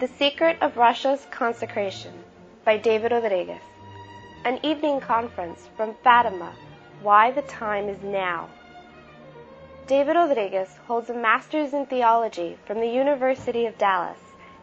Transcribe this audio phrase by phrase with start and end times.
[0.00, 2.12] The Secret of Russia's Consecration
[2.64, 3.62] by David Rodriguez.
[4.44, 6.52] An evening conference from Fatima.
[7.02, 8.48] Why the time is now.
[9.88, 14.20] David Rodriguez holds a master's in theology from the University of Dallas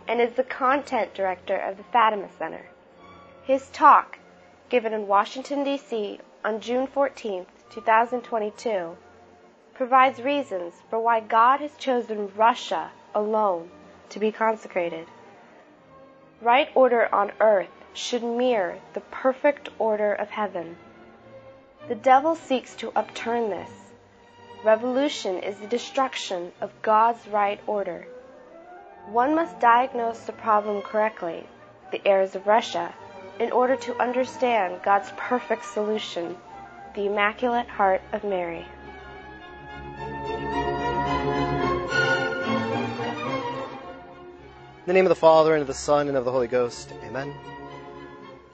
[0.07, 2.67] and is the content director of the Fatima Center.
[3.43, 4.17] His talk,
[4.69, 6.17] given in Washington, D.C.
[6.45, 8.95] on June 14, 2022,
[9.73, 13.69] provides reasons for why God has chosen Russia alone
[14.07, 15.05] to be consecrated.
[16.45, 20.77] Right order on earth should mirror the perfect order of heaven.
[21.87, 23.71] The devil seeks to upturn this.
[24.63, 28.05] Revolution is the destruction of God's right order.
[29.07, 31.47] One must diagnose the problem correctly,
[31.91, 32.93] the errors of Russia,
[33.39, 36.37] in order to understand God's perfect solution,
[36.93, 38.67] the Immaculate Heart of Mary.
[44.85, 46.93] In the name of the Father, and of the Son, and of the Holy Ghost.
[47.03, 47.33] Amen.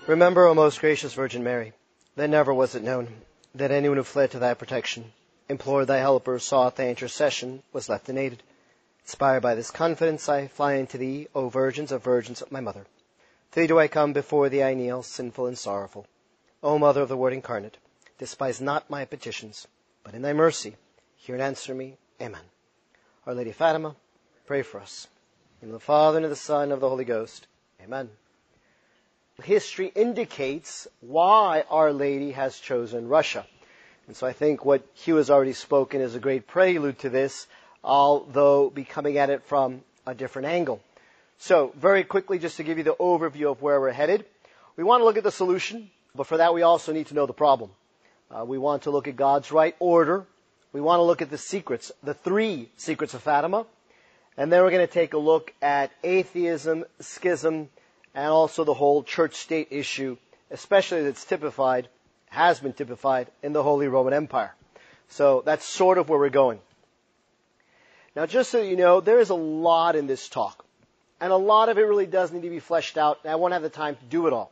[0.08, 1.74] Remember, O most gracious Virgin Mary,
[2.16, 3.10] that never was it known
[3.54, 5.12] that anyone who fled to thy protection,
[5.50, 8.44] implored thy help, or sought thy intercession, was left unaided.
[9.04, 12.86] Inspired by this confidence, I fly unto thee, O virgins of virgins, my mother.
[13.52, 16.08] To thee do I come, before thee I kneel, sinful and sorrowful.
[16.64, 17.78] O Mother of the Word incarnate,
[18.18, 19.68] despise not my petitions,
[20.02, 20.78] but in thy mercy
[21.18, 21.98] hear and answer me.
[22.22, 22.46] Amen.
[23.28, 23.98] Our Lady Fatima,
[24.46, 25.10] pray for us.
[25.62, 27.46] In the Father, and of the Son, and of the Holy Ghost.
[27.84, 28.10] Amen.
[29.44, 33.46] History indicates why Our Lady has chosen Russia.
[34.08, 37.46] And so I think what Hugh has already spoken is a great prelude to this,
[37.84, 40.82] although be coming at it from a different angle.
[41.38, 44.26] So, very quickly, just to give you the overview of where we're headed,
[44.78, 47.28] we want to look at the solution, but for that we also need to know
[47.28, 47.70] the problem.
[48.32, 50.26] Uh, we want to look at God's right order.
[50.74, 53.68] We want to look at the secrets, the three secrets of Fatima.
[54.42, 57.70] And then we're going to take a look at atheism, schism,
[58.16, 60.18] and also the whole church state issue,
[60.50, 61.88] especially that's typified,
[62.30, 64.56] has been typified in the Holy Roman Empire.
[65.10, 66.58] So that's sort of where we're going.
[68.16, 70.66] Now, just so you know, there is a lot in this talk.
[71.20, 73.54] And a lot of it really does need to be fleshed out, and I won't
[73.54, 74.52] have the time to do it all.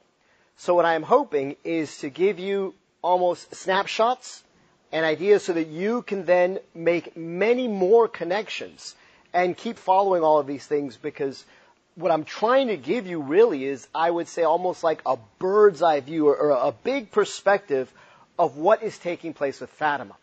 [0.55, 4.43] So what I am hoping is to give you almost snapshots
[4.91, 8.93] and ideas so that you can then make many more connections
[9.33, 11.45] and keep following all of these things because
[11.95, 15.81] what I'm trying to give you really is, I would say, almost like a bird's
[15.81, 17.91] eye view or, or a big perspective
[18.37, 20.15] of what is taking place with Fatima.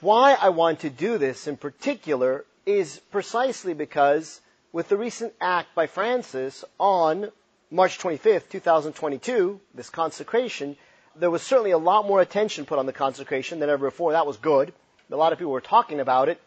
[0.00, 4.40] Why I want to do this in particular is precisely because
[4.72, 7.30] with the recent act by Francis on
[7.70, 10.76] March 25th, 2022, this consecration,
[11.16, 14.12] there was certainly a lot more attention put on the consecration than ever before.
[14.12, 14.72] That was good.
[15.10, 16.40] A lot of people were talking about it.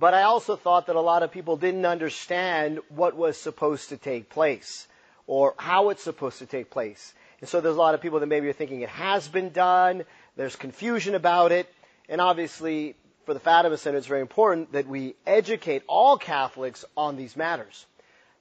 [0.00, 3.98] But I also thought that a lot of people didn't understand what was supposed to
[3.98, 4.88] take place
[5.26, 7.12] or how it's supposed to take place.
[7.42, 10.04] And so there's a lot of people that maybe are thinking it has been done,
[10.36, 11.68] there's confusion about it,
[12.08, 12.96] and obviously
[13.26, 17.84] for the Fatima Center it's very important that we educate all Catholics on these matters.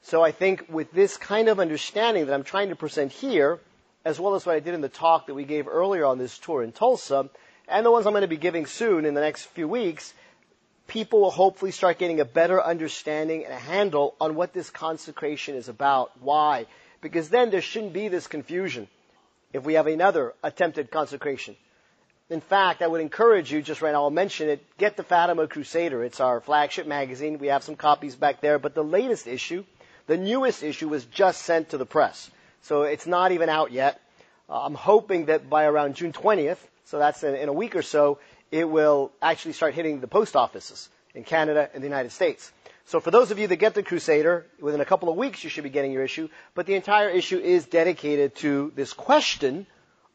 [0.02, 3.60] So I think with this kind of understanding that I'm trying to present here,
[4.06, 6.38] as well as what I did in the talk that we gave earlier on this
[6.38, 7.30] tour in Tulsa,
[7.68, 10.14] and the ones I'm going to be giving soon in the next few weeks,
[10.90, 15.56] people will hopefully start getting a better understanding and a handle on what this consecration
[15.56, 16.12] is about.
[16.20, 16.66] Why?
[17.00, 18.88] Because then there shouldn't be this confusion
[19.54, 21.56] if we have another attempted consecration.
[22.30, 25.48] In fact, I would encourage you, just right now, I'll mention it, get the Fatima
[25.48, 26.04] Crusader.
[26.04, 27.40] It's our flagship magazine.
[27.40, 29.64] We have some copies back there, but the latest issue,
[30.06, 32.30] the newest issue, was just sent to the press.
[32.62, 34.00] So it's not even out yet.
[34.50, 37.82] Uh, I'm hoping that by around June 20th, so that's in, in a week or
[37.82, 38.20] so,
[38.52, 42.52] it will actually start hitting the post offices in Canada and the United States.
[42.86, 45.50] So for those of you that get the Crusader, within a couple of weeks you
[45.50, 49.68] should be getting your issue, but the entire issue is dedicated to this question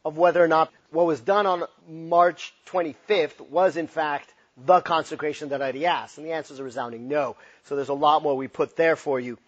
[0.05, 5.49] of whether or not what was done on March 25th was in fact the consecration
[5.51, 6.19] that I'd asked.
[6.19, 7.37] And the answer is a resounding no.
[7.65, 9.39] So there's a lot more we put there for you.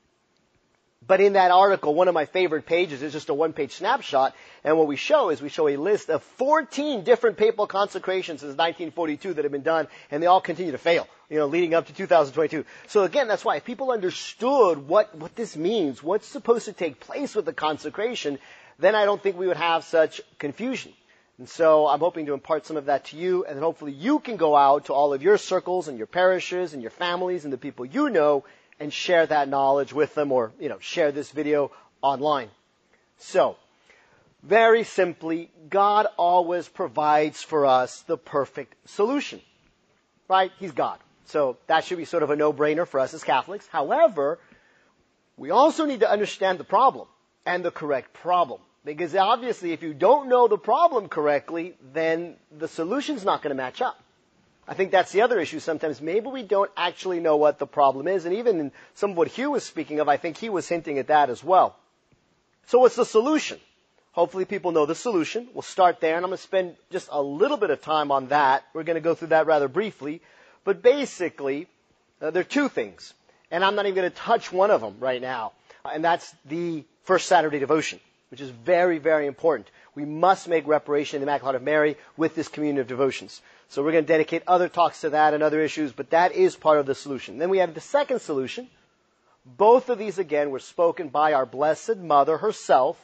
[1.06, 4.35] But in that article, one of my favorite pages is just a one page snapshot.
[4.64, 8.50] And what we show is we show a list of 14 different papal consecrations since
[8.50, 11.87] 1942 that have been done, and they all continue to fail, you know, leading up
[11.87, 12.64] to 2022.
[12.88, 16.99] So again, that's why if people understood what, what this means, what's supposed to take
[16.99, 18.38] place with the consecration,
[18.79, 20.93] then I don't think we would have such confusion.
[21.38, 24.19] And so I'm hoping to impart some of that to you, and then hopefully you
[24.19, 27.52] can go out to all of your circles and your parishes and your families and
[27.52, 28.44] the people you know
[28.78, 31.70] and share that knowledge with them or, you know, share this video
[32.02, 32.50] online.
[33.19, 33.56] So,
[34.43, 39.40] very simply, God always provides for us the perfect solution.
[40.28, 40.52] Right?
[40.58, 40.99] He's God.
[41.25, 43.67] So that should be sort of a no-brainer for us as Catholics.
[43.67, 44.38] However,
[45.37, 47.08] We also need to understand the problem
[47.44, 48.61] and the correct problem.
[48.84, 53.56] Because obviously, if you don't know the problem correctly, then the solution's not going to
[53.56, 54.00] match up.
[54.68, 56.00] I think that's the other issue sometimes.
[56.00, 58.24] Maybe we don't actually know what the problem is.
[58.24, 60.98] And even in some of what Hugh was speaking of, I think he was hinting
[60.98, 61.76] at that as well.
[62.66, 63.60] So what's the solution?
[64.10, 65.46] Hopefully people know the solution.
[65.54, 68.28] We'll start there and I'm going to spend just a little bit of time on
[68.28, 68.64] that.
[68.72, 70.20] We're going to go through that rather briefly.
[70.64, 71.68] But basically,
[72.20, 73.14] uh, there are two things.
[73.52, 75.52] And I'm not even going to touch one of them right now.
[75.84, 79.70] And that's the first Saturday devotion, which is very, very important.
[79.94, 83.40] We must make reparation in the Immaculate Heart of Mary with this communion of devotions.
[83.68, 86.56] So we're going to dedicate other talks to that and other issues, but that is
[86.56, 87.38] part of the solution.
[87.38, 88.68] Then we have the second solution.
[89.44, 92.98] Both of these, again, were spoken by our Blessed Mother herself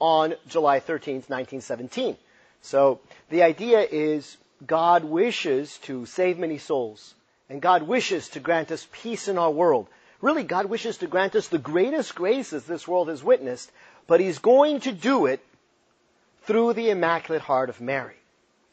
[0.00, 2.16] on July 13th, 1917.
[2.62, 3.00] So
[3.30, 4.36] the idea is
[4.66, 7.14] God wishes to save many souls,
[7.48, 9.86] and God wishes to grant us peace in our world.
[10.20, 13.70] Really, God wishes to grant us the greatest graces this world has witnessed,
[14.08, 15.40] but He's going to do it
[16.42, 18.17] through the Immaculate Heart of Mary.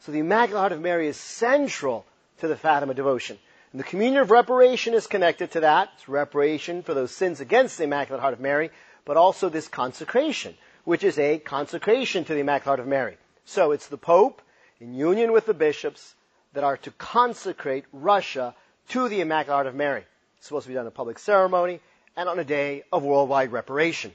[0.00, 2.06] So the Immaculate Heart of Mary is central
[2.38, 3.38] to the Fatima devotion.
[3.72, 5.90] And the communion of reparation is connected to that.
[5.94, 8.70] It's reparation for those sins against the Immaculate Heart of Mary,
[9.04, 10.54] but also this consecration,
[10.84, 13.16] which is a consecration to the Immaculate Heart of Mary.
[13.44, 14.42] So it's the Pope,
[14.80, 16.14] in union with the bishops,
[16.52, 18.54] that are to consecrate Russia
[18.88, 20.04] to the Immaculate Heart of Mary.
[20.38, 21.80] It's supposed to be done in a public ceremony
[22.16, 24.12] and on a day of worldwide reparation.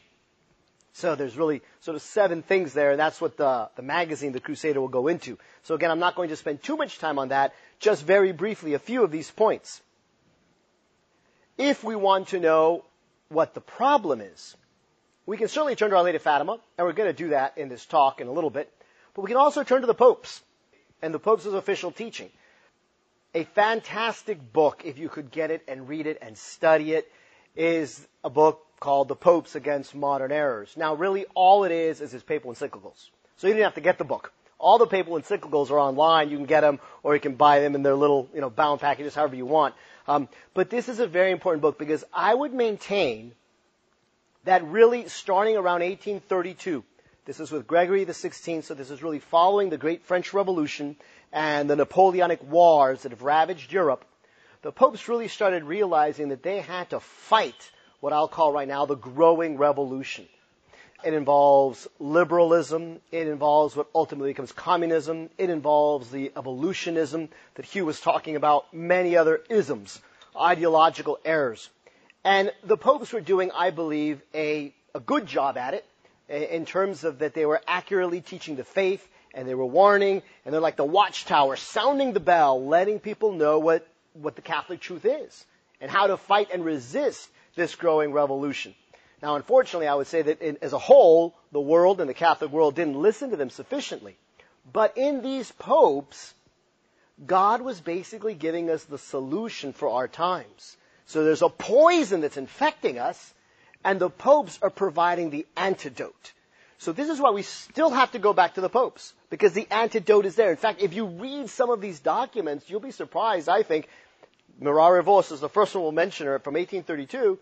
[0.93, 4.39] So there's really sort of seven things there, and that's what the, the magazine, The
[4.39, 5.37] Crusader, will go into.
[5.63, 8.73] So again, I'm not going to spend too much time on that, just very briefly,
[8.73, 9.81] a few of these points.
[11.57, 12.83] If we want to know
[13.29, 14.55] what the problem is,
[15.25, 17.69] we can certainly turn to Our Lady Fatima, and we're going to do that in
[17.69, 18.71] this talk in a little bit,
[19.13, 20.41] but we can also turn to the popes,
[21.01, 22.29] and the popes' official teaching.
[23.33, 27.09] A fantastic book, if you could get it and read it and study it,
[27.55, 30.73] is a book called The Popes Against Modern Errors.
[30.75, 33.09] Now, really, all it is is his papal encyclicals.
[33.37, 34.33] So you don't have to get the book.
[34.57, 36.31] All the papal encyclicals are online.
[36.31, 38.81] You can get them, or you can buy them in their little, you know, bound
[38.81, 39.75] packages, however you want.
[40.07, 43.33] Um, but this is a very important book because I would maintain
[44.45, 46.83] that really starting around 1832,
[47.25, 50.95] this is with Gregory the 16th, so this is really following the Great French Revolution
[51.31, 54.03] and the Napoleonic Wars that have ravaged Europe.
[54.63, 57.71] The popes really started realizing that they had to fight
[58.01, 60.27] what I'll call right now the growing revolution.
[61.03, 62.99] It involves liberalism.
[63.11, 65.29] It involves what ultimately becomes communism.
[65.37, 69.99] It involves the evolutionism that Hugh was talking about, many other isms,
[70.39, 71.69] ideological errors.
[72.23, 75.85] And the popes were doing, I believe, a, a good job at it
[76.29, 80.53] in terms of that they were accurately teaching the faith and they were warning and
[80.53, 85.05] they're like the watchtower sounding the bell, letting people know what, what the Catholic truth
[85.05, 85.45] is
[85.79, 88.75] and how to fight and resist this growing revolution.
[89.21, 92.51] Now, unfortunately, I would say that in, as a whole, the world and the Catholic
[92.51, 94.17] world didn't listen to them sufficiently.
[94.71, 96.33] But in these popes,
[97.25, 100.77] God was basically giving us the solution for our times.
[101.05, 103.33] So there's a poison that's infecting us,
[103.83, 106.33] and the popes are providing the antidote.
[106.77, 109.67] So this is why we still have to go back to the popes, because the
[109.69, 110.49] antidote is there.
[110.49, 113.87] In fact, if you read some of these documents, you'll be surprised, I think,
[114.59, 117.37] Mirari Vos is the first one we'll mention her from 1832.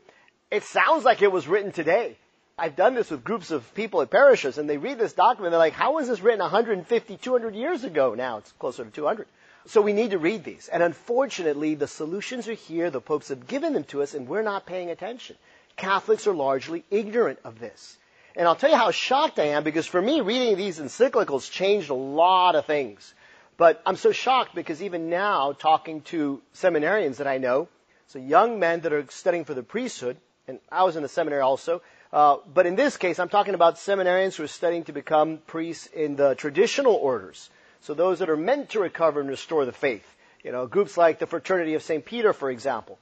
[0.52, 2.18] It sounds like it was written today.
[2.58, 5.51] I've done this with groups of people at parishes and they read this document.
[5.51, 8.16] They're like, how was this written 150, 200 years ago?
[8.16, 9.28] Now it's closer to 200.
[9.66, 10.68] So we need to read these.
[10.68, 12.89] And unfortunately, the solutions are here.
[12.89, 15.38] The popes have given them to us and we're not paying attention.
[15.78, 17.98] Catholics are largely ignorant of this.
[18.36, 21.89] And I'll tell you how shocked I am because for me, reading these encyclicals changed
[21.89, 23.13] a lot of things.
[23.60, 27.68] But I'm so shocked because even now, talking to seminarians that I know,
[28.08, 30.16] so young men that are studying for the priesthood,
[30.48, 31.82] and I was in the seminary also,
[32.13, 35.88] uh, but in this case, I'm talking about seminarians who are studying to become priests
[35.88, 37.50] in the traditional orders.
[37.82, 40.08] So those that are meant to recover and restore the faith.
[40.42, 42.06] You know, groups like the Fraternity of St.
[42.06, 42.98] Peter, for example.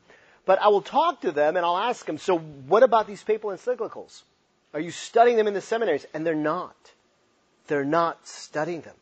[0.48, 3.52] But I will talk to them and I'll ask them, so what about these papal
[3.52, 4.24] encyclicals?
[4.74, 6.08] Are you studying them in the seminaries?
[6.16, 6.76] And they're not.
[7.68, 8.96] They're not studying them.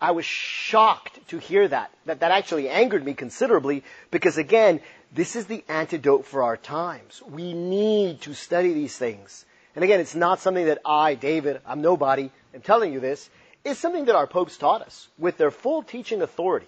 [0.00, 1.90] I was shocked to hear that.
[2.06, 4.80] That, that actually angered me considerably because again,
[5.12, 7.22] this is the antidote for our times.
[7.28, 9.44] We need to study these things.
[9.74, 13.28] And again, it's not something that I, David, I'm nobody, am telling you this.
[13.64, 16.66] It's something that our popes taught us with their full teaching authority.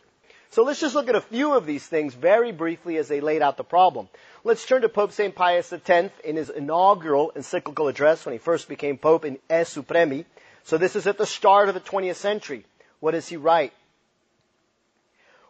[0.51, 3.41] So let's just look at a few of these things very briefly as they laid
[3.41, 4.09] out the problem.
[4.45, 5.35] Let's turn to Pope St.
[5.35, 10.27] Pius X in his inaugural encyclical address when he first became Pope in E Supremi.
[10.65, 12.67] So this is at the start of the 20th century.
[13.03, 13.73] What does he write?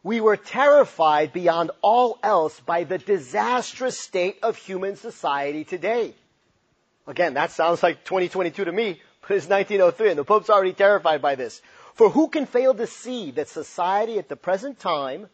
[0.03, 6.15] We were terrified beyond all else by the disastrous state of human society today.
[7.07, 11.21] Again, that sounds like 2022 to me, but it's 1903 and the Pope's already terrified
[11.21, 11.61] by this.
[11.93, 15.29] For who can fail to see that society at the present time,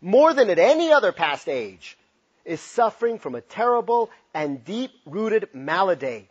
[0.00, 1.98] more than at any other past age,
[2.44, 6.28] is suffering from a terrible and deep-rooted malady,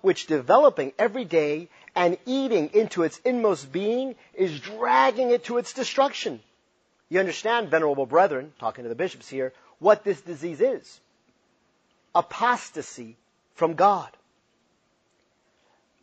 [0.00, 5.72] which developing every day and eating into its inmost being is dragging it to its
[5.72, 6.40] destruction.
[7.08, 11.00] You understand, venerable brethren, talking to the bishops here, what this disease is.
[12.14, 13.16] Apostasy
[13.54, 14.10] from God.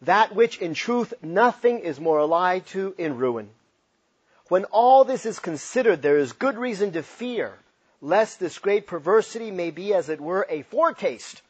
[0.03, 3.49] That which in truth nothing is more allied to in ruin.
[4.49, 7.57] When all this is considered, there is good reason to fear
[8.03, 11.41] lest this great perversity may be, as it were, a foretaste,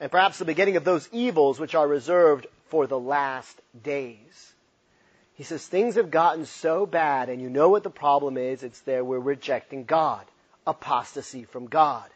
[0.00, 4.52] and perhaps the beginning of those evils which are reserved for the last days.
[5.34, 8.62] He says things have gotten so bad, and you know what the problem is.
[8.62, 10.24] It's there we're rejecting God,
[10.66, 12.08] apostasy from God.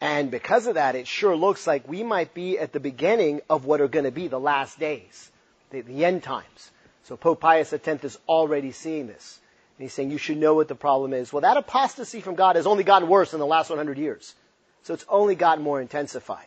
[0.00, 3.64] And because of that, it sure looks like we might be at the beginning of
[3.64, 5.30] what are going to be the last days,
[5.70, 6.70] the, the end times.
[7.04, 9.38] So Pope Pius X is already seeing this.
[9.78, 11.32] And he's saying you should know what the problem is.
[11.32, 14.34] Well, that apostasy from God has only gotten worse in the last 100 years.
[14.82, 16.46] So it's only gotten more intensified.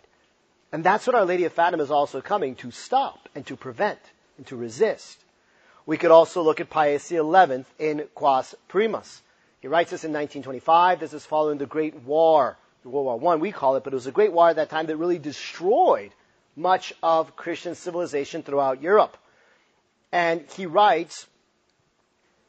[0.75, 3.97] And that's what Our Lady of Fatima is also coming to stop and to prevent
[4.35, 5.17] and to resist.
[5.85, 9.21] We could also look at Pius XI in Quas Primas.
[9.61, 10.99] He writes this in 1925.
[10.99, 14.07] This is following the Great War, World War I, we call it, but it was
[14.07, 16.11] a great war at that time that really destroyed
[16.57, 19.15] much of Christian civilization throughout Europe.
[20.11, 21.25] And he writes,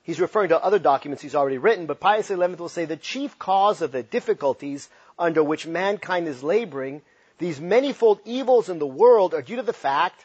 [0.03, 3.39] he's referring to other documents he's already written, but Pius XI will say the chief
[3.39, 7.03] cause of the difficulties under which mankind is laboring,
[7.39, 10.25] these manifold evils in the world are due to the fact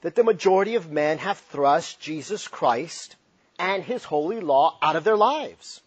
[0.00, 3.16] that the majority of men have thrust Jesus Christ
[3.58, 5.80] and his holy law out of their lives.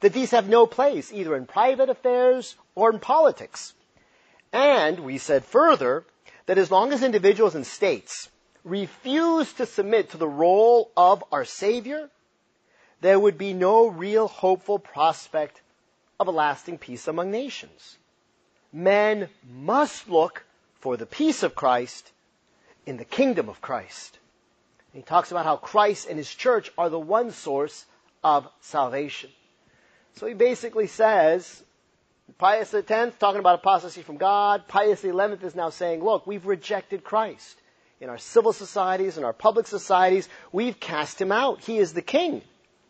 [0.00, 3.74] That these have no place either in private affairs or in politics.
[4.52, 6.04] And we said further
[6.46, 8.28] that as long as individuals and states
[8.64, 12.10] refuse to submit to the role of our Savior,
[13.00, 15.60] there would be no real hopeful prospect
[16.18, 17.96] of a lasting peace among nations.
[18.72, 20.44] Men must look
[20.80, 22.10] for the peace of Christ
[22.86, 24.18] in the kingdom of Christ.
[24.92, 27.84] And he talks about how Christ and his church are the one source
[28.24, 29.30] of salvation.
[30.14, 31.62] So he basically says,
[32.38, 34.66] Pius X talking about apostasy from God.
[34.68, 35.10] Pius XI
[35.42, 37.56] is now saying, look, we've rejected Christ.
[38.00, 41.60] In our civil societies, in our public societies, we've cast him out.
[41.60, 42.42] He is the king,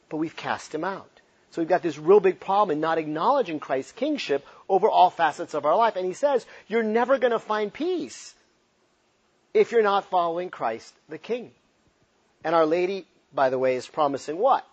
[0.09, 1.11] but we've cast him out.
[1.51, 5.53] So we've got this real big problem in not acknowledging Christ's kingship over all facets
[5.53, 5.97] of our life.
[5.97, 8.35] And he says, you're never going to find peace
[9.53, 11.51] if you're not following Christ the King.
[12.45, 14.65] And Our Lady, by the way, is promising what?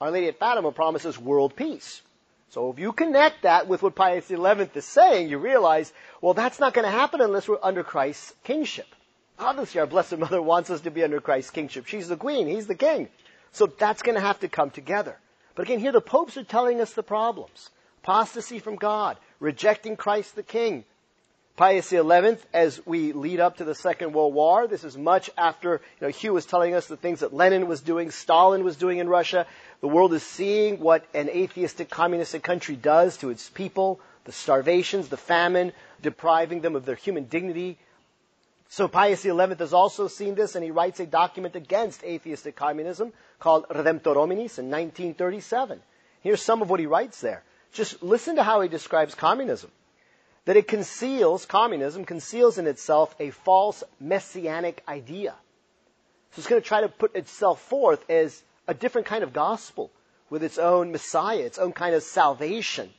[0.00, 2.00] Our Lady at Fatima promises world peace.
[2.48, 4.36] So if you connect that with what Pius XI
[4.74, 8.86] is saying, you realize, well, that's not going to happen unless we're under Christ's kingship.
[9.38, 11.86] Obviously, our Blessed Mother wants us to be under Christ's kingship.
[11.86, 13.08] She's the queen, he's the king.
[13.52, 15.16] So that's going to have to come together.
[15.54, 17.70] But again, here the popes are telling us the problems.
[18.02, 20.84] Apostasy from God, rejecting Christ the king,
[21.54, 25.82] Pius XI, as we lead up to the Second World War, this is much after
[26.00, 28.98] you know, Hugh was telling us the things that Lenin was doing, Stalin was doing
[28.98, 29.46] in Russia.
[29.82, 35.08] The world is seeing what an atheistic, communistic country does to its people, the starvations,
[35.08, 37.78] the famine, depriving them of their human dignity.
[38.70, 43.12] So Pius XI has also seen this, and he writes a document against atheistic communism
[43.38, 45.80] called Redemptor Hominis in 1937.
[46.22, 47.44] Here's some of what he writes there.
[47.72, 49.70] Just listen to how he describes communism
[50.44, 55.34] that it conceals, communism conceals in itself a false messianic idea.
[56.32, 59.90] So it's going to try to put itself forth as a different kind of gospel
[60.30, 62.90] with its own Messiah, its own kind of salvation.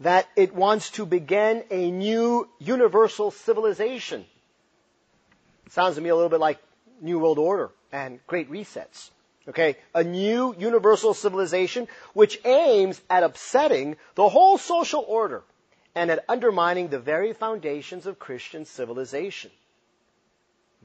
[0.00, 4.24] That it wants to begin a new universal civilization.
[5.68, 6.58] Sounds to me a little bit like
[7.00, 9.10] New World Order and Great Resets.
[9.50, 15.42] Okay, a new universal civilization which aims at upsetting the whole social order
[15.92, 19.50] and at undermining the very foundations of Christian civilization.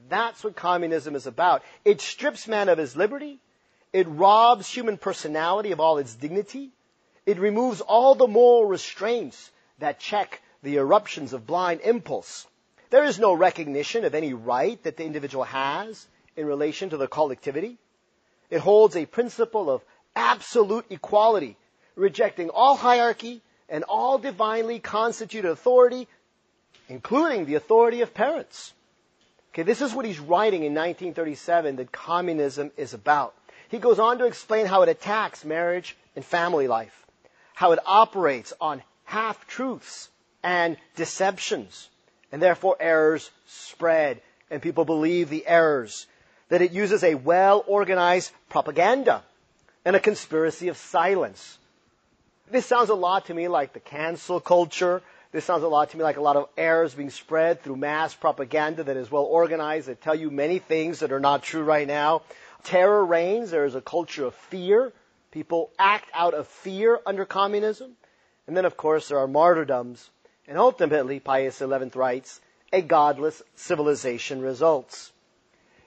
[0.08, 1.62] That's what communism is about.
[1.84, 3.38] It strips man of his liberty.
[3.92, 6.72] It robs human personality of all its dignity.
[7.24, 12.48] It removes all the moral restraints that check the eruptions of blind impulse.
[12.90, 17.06] There is no recognition of any right that the individual has in relation to the
[17.06, 17.78] collectivity.
[18.50, 19.82] It holds a principle of
[20.14, 21.56] absolute equality,
[21.94, 26.08] rejecting all hierarchy and all divinely constituted authority,
[26.88, 28.72] including the authority of parents.
[29.52, 33.34] Okay, this is what he's writing in 1937 that communism is about.
[33.68, 37.06] He goes on to explain how it attacks marriage and family life,
[37.54, 40.10] how it operates on half truths
[40.42, 41.88] and deceptions,
[42.30, 46.06] And therefore errors spread and people believe the errors.
[46.48, 49.22] That it uses a well organized propaganda
[49.84, 51.58] and a conspiracy of silence.
[52.50, 55.02] This sounds a lot to me like the cancel culture.
[55.32, 58.14] This sounds a lot to me like a lot of errors being spread through mass
[58.14, 61.86] propaganda that is well organized that tell you many things that are not true right
[61.86, 62.22] now.
[62.62, 63.50] Terror reigns.
[63.50, 64.92] There is a culture of fear.
[65.32, 67.96] People act out of fear under communism.
[68.46, 70.08] And then, of course, there are martyrdoms.
[70.48, 72.40] And ultimately, Pius XI writes,
[72.72, 75.12] a godless civilization results.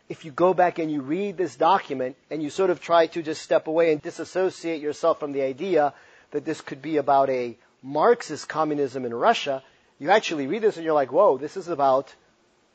[0.09, 3.21] If you go back and you read this document and you sort of try to
[3.21, 5.93] just step away and disassociate yourself from the idea
[6.31, 9.63] that this could be about a Marxist communism in Russia,
[9.99, 12.13] you actually read this and you're like, whoa, this is about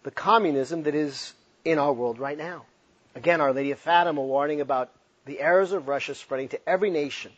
[0.04, 2.64] the communism that is in our world right now.
[3.14, 4.90] Again, Our Lady of Fatima warning about
[5.24, 7.32] the errors of Russia spreading to every nation.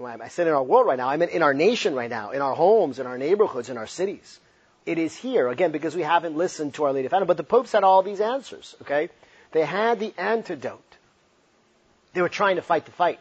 [0.00, 2.40] I said in our world right now, I meant in our nation right now, in
[2.40, 4.38] our homes, in our neighborhoods, in our cities.
[4.86, 7.42] It is here, again, because we haven't listened to Our Lady of Fatima, but the
[7.42, 9.10] popes had all these answers, okay?
[9.52, 10.96] They had the antidote.
[12.12, 13.18] They were trying to fight the fight.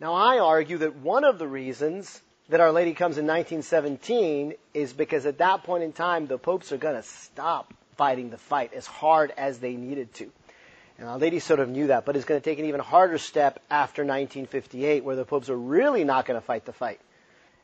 [0.00, 4.92] Now I argue that one of the reasons that Our Lady comes in 1917 is
[4.92, 8.74] because at that point in time, the popes are going to stop fighting the fight
[8.74, 10.30] as hard as they needed to.
[10.98, 13.18] And Our Lady sort of knew that, but it's going to take an even harder
[13.18, 17.00] step after 1958, where the popes are really not going to fight the fight.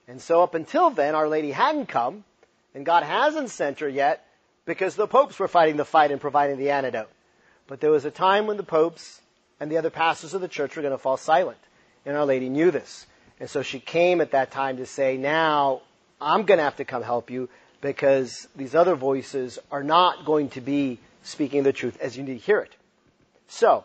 [0.08, 2.24] And so up until then, Our Lady hadn't come,
[2.74, 4.26] and God hasn't sent her yet,
[4.64, 7.10] because the popes were fighting the fight and providing the antidote.
[7.70, 9.20] But there was a time when the popes
[9.60, 11.58] and the other pastors of the church were going to fall silent.
[12.04, 13.06] And Our Lady knew this.
[13.38, 15.82] And so she came at that time to say, now
[16.20, 17.48] I'm going to have to come help you
[17.80, 22.40] because these other voices are not going to be speaking the truth as you need
[22.40, 22.74] to hear it.
[23.46, 23.84] So,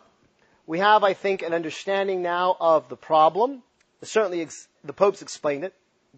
[0.66, 3.62] we have, I think, an understanding now of the problem.
[4.02, 5.74] Certainly, ex- the popes explained it.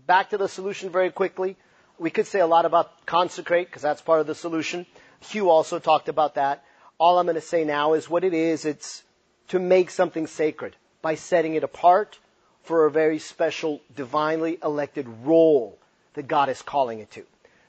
[0.07, 1.59] Back to the solution very quickly.
[1.99, 4.87] We could say a lot about consecrate because that's part of the solution.
[5.21, 6.65] Hugh also talked about that.
[6.99, 8.65] All I'm going to say now is what it is.
[8.65, 9.05] It's
[9.49, 12.19] to make something sacred by setting it apart
[12.65, 15.79] for a very special, divinely elected role
[16.15, 17.25] that God is calling it to.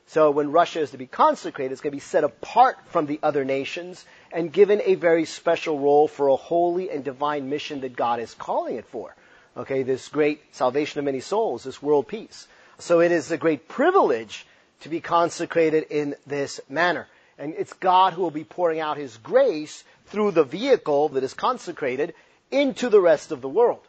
[0.08, 3.20] So when Russia is to be consecrated, it's going to be set apart from the
[3.22, 7.96] other nations and given a very special role for a holy and divine mission that
[7.96, 9.16] God is calling it for.
[9.56, 12.48] Okay, this great salvation of many souls, this world peace.
[12.80, 14.48] So it is a great privilege
[14.80, 17.08] to be consecrated in this manner.
[17.40, 21.34] And it's God who will be pouring out His grace through the vehicle that is
[21.34, 22.14] consecrated
[22.52, 23.82] into the rest of the world.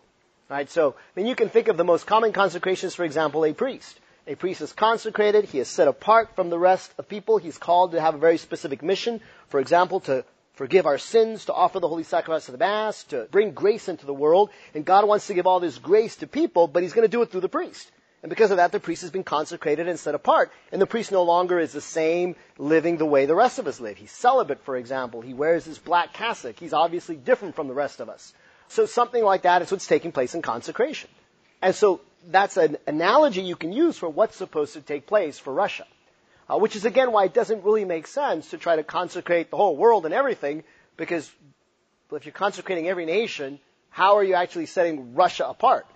[0.48, 0.70] Right?
[0.70, 3.98] So, I mean, you can think of the most common consecrations, for example, a priest.
[4.26, 5.46] A priest is consecrated.
[5.46, 7.38] He is set apart from the rest of people.
[7.38, 9.20] He's called to have a very specific mission.
[9.48, 13.26] For example, to forgive our sins, to offer the holy sacrifice of the Mass, to
[13.30, 14.50] bring grace into the world.
[14.74, 17.22] And God wants to give all this grace to people, but He's going to do
[17.22, 17.90] it through the priest.
[18.22, 20.52] And because of that, the priest has been consecrated and set apart.
[20.72, 23.80] And the priest no longer is the same living the way the rest of us
[23.80, 23.96] live.
[23.96, 25.22] He's celibate, for example.
[25.22, 26.58] He wears his black cassock.
[26.58, 28.34] He's obviously different from the rest of us.
[28.68, 31.08] So something like that is what's taking place in consecration.
[31.62, 35.52] And so that's an analogy you can use for what's supposed to take place for
[35.52, 35.86] Russia.
[36.50, 39.56] Uh, which is again why it doesn't really make sense to try to consecrate the
[39.56, 40.64] whole world and everything,
[40.96, 41.30] because
[42.12, 45.86] if you're consecrating every nation, how are you actually setting Russia apart?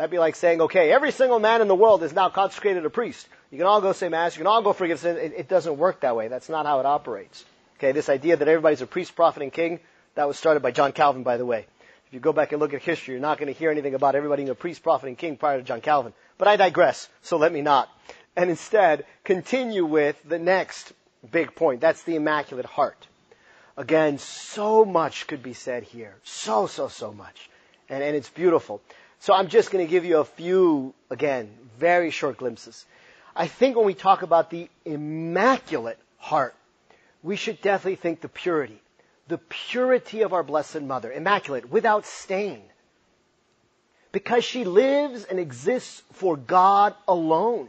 [0.00, 2.88] That'd be like saying, okay, every single man in the world is now consecrated a
[2.88, 3.28] priest.
[3.50, 5.18] You can all go say mass, you can all go forgive sin.
[5.18, 6.28] It, it doesn't work that way.
[6.28, 7.44] That's not how it operates.
[7.76, 9.78] Okay, this idea that everybody's a priest, prophet, and king,
[10.14, 11.66] that was started by John Calvin, by the way.
[12.06, 14.14] If you go back and look at history, you're not going to hear anything about
[14.14, 16.14] everybody being a priest, prophet, and king prior to John Calvin.
[16.38, 17.90] But I digress, so let me not.
[18.36, 20.94] And instead, continue with the next
[21.30, 21.82] big point.
[21.82, 23.06] That's the Immaculate Heart.
[23.76, 26.16] Again, so much could be said here.
[26.22, 27.50] So, so, so much.
[27.90, 28.80] And, and it's beautiful.
[29.20, 32.84] So I'm just going to give you a few, again, very short glimpses.
[33.36, 36.54] I think when we talk about the Immaculate Heart,
[37.22, 38.80] we should definitely think the purity
[39.30, 42.60] the purity of our Blessed Mother, immaculate, without stain.
[44.12, 47.68] Because she lives and exists for God alone.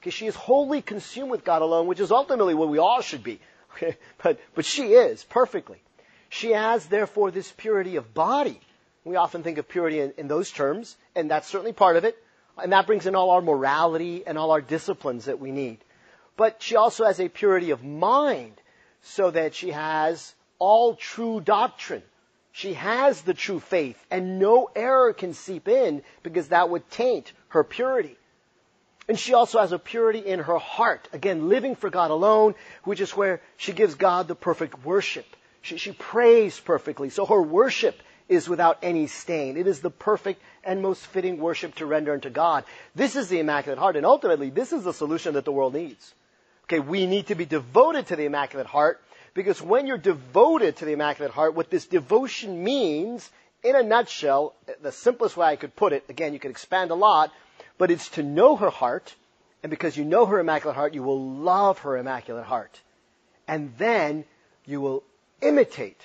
[0.00, 3.22] Because she is wholly consumed with God alone, which is ultimately what we all should
[3.22, 3.40] be.
[4.22, 5.80] but, but she is, perfectly.
[6.30, 8.58] She has, therefore, this purity of body.
[9.04, 12.16] We often think of purity in, in those terms, and that's certainly part of it.
[12.56, 15.78] And that brings in all our morality and all our disciplines that we need.
[16.36, 18.60] But she also has a purity of mind,
[19.02, 22.02] so that she has all true doctrine.
[22.52, 27.32] She has the true faith, and no error can seep in because that would taint
[27.48, 28.16] her purity.
[29.08, 31.08] And she also has a purity in her heart.
[31.12, 35.26] Again, living for God alone, which is where she gives God the perfect worship.
[35.62, 37.10] She, she prays perfectly.
[37.10, 38.00] So her worship
[38.32, 39.56] is without any stain.
[39.56, 42.64] It is the perfect and most fitting worship to render unto God.
[42.94, 46.14] This is the Immaculate Heart, and ultimately, this is the solution that the world needs.
[46.64, 49.00] Okay, we need to be devoted to the Immaculate Heart
[49.34, 53.30] because when you're devoted to the Immaculate Heart, what this devotion means,
[53.62, 56.94] in a nutshell, the simplest way I could put it, again, you could expand a
[56.94, 57.32] lot,
[57.78, 59.14] but it's to know her heart,
[59.62, 62.80] and because you know her Immaculate Heart, you will love her Immaculate Heart.
[63.46, 64.24] And then
[64.64, 65.02] you will
[65.40, 66.00] imitate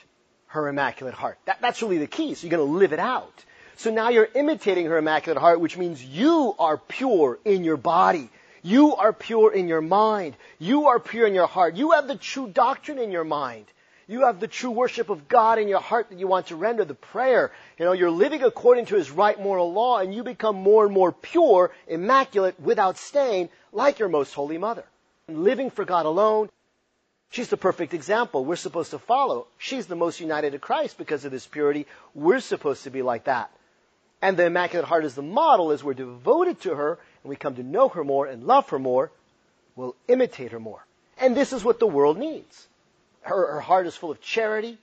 [0.48, 1.38] her Immaculate Heart.
[1.46, 2.34] That, that's really the key.
[2.34, 3.44] So you're going to live it out.
[3.76, 8.30] So now you're imitating her Immaculate Heart, which means you are pure in your body.
[8.64, 10.36] You are pure in your mind.
[10.60, 11.76] You are pure in your heart.
[11.76, 13.66] You have the true doctrine in your mind.
[14.08, 16.86] You have the true worship of God in your heart that you want to render,
[16.86, 17.52] the prayer.
[17.78, 20.94] You know, you're living according to His right moral law and you become more and
[20.94, 24.86] more pure, immaculate, without stain, like your most holy mother.
[25.28, 26.50] Living for God alone.
[27.30, 29.48] She's the perfect example we're supposed to follow.
[29.58, 31.86] She's the most united to Christ because of this purity.
[32.16, 33.52] We're supposed to be like that.
[34.22, 37.56] And the Immaculate Heart is the model as we're devoted to her and we come
[37.56, 39.12] to know her more and love her more,
[39.76, 40.86] we'll imitate her more.
[41.20, 42.68] And this is what the world needs.
[43.22, 44.78] Her, her heart is full of charity.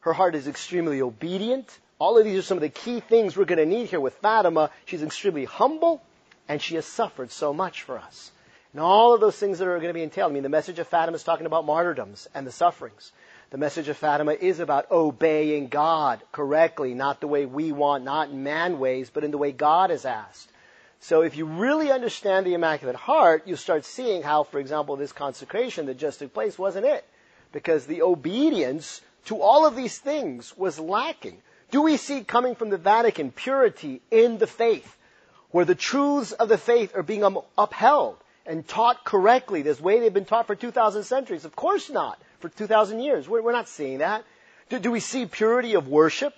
[0.00, 1.78] Her heart is extremely obedient.
[1.98, 4.14] All of these are some of the key things we're going to need here with
[4.14, 4.70] Fatima.
[4.84, 6.02] She's extremely humble
[6.48, 8.30] and she has suffered so much for us.
[8.72, 10.30] And all of those things that are going to be entailed.
[10.30, 13.12] I mean, the message of Fatima is talking about martyrdoms and the sufferings.
[13.50, 18.28] The message of Fatima is about obeying God correctly, not the way we want, not
[18.28, 20.52] in man ways, but in the way God has asked.
[21.00, 25.12] So if you really understand the Immaculate Heart, you start seeing how, for example, this
[25.12, 27.06] consecration that just took place wasn't it.
[27.52, 31.40] Because the obedience to all of these things was lacking.
[31.70, 34.96] Do we see coming from the Vatican purity in the faith,
[35.50, 38.18] where the truths of the faith are being um, upheld
[38.48, 41.44] and taught correctly, this way they've been taught for 2,000 centuries?
[41.44, 43.28] Of course not for 2,000 years.
[43.28, 44.24] We're, we're not seeing that.
[44.70, 46.34] Do, do we see purity of worship?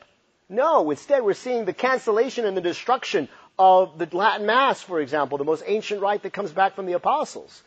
[0.49, 5.38] No, instead we're seeing the cancellation and the destruction of the Latin Mass, for example,
[5.38, 7.62] the most ancient rite that comes back from the apostles.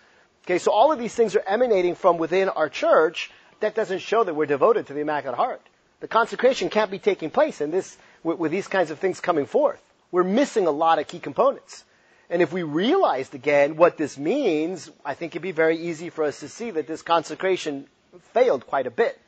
[0.46, 3.32] Okay, so all of these things are emanating from within our church.
[3.62, 5.62] That doesn't show that we're devoted to the Immaculate Heart.
[6.02, 9.46] The consecration can't be taking place in this, with, with these kinds of things coming
[9.46, 9.82] forth.
[10.12, 11.86] We're missing a lot of key components.
[12.30, 16.24] And if we realized again what this means, I think it'd be very easy for
[16.24, 17.88] us to see that this consecration
[18.34, 19.20] failed quite a bit.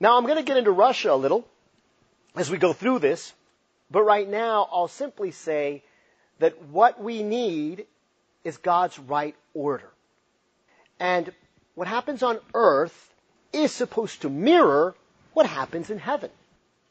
[0.00, 1.46] Now I'm going to get into Russia a little
[2.36, 3.32] as we go through this,
[3.90, 5.82] but right now I'll simply say
[6.38, 7.86] that what we need
[8.44, 9.90] is God's right order.
[11.00, 11.32] And
[11.74, 13.14] what happens on earth
[13.52, 14.94] is supposed to mirror
[15.32, 16.30] what happens in heaven.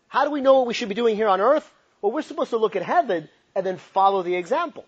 [0.07, 1.69] How do we know what we should be doing here on earth?
[2.01, 4.85] Well, we're supposed to look at heaven and then follow the example.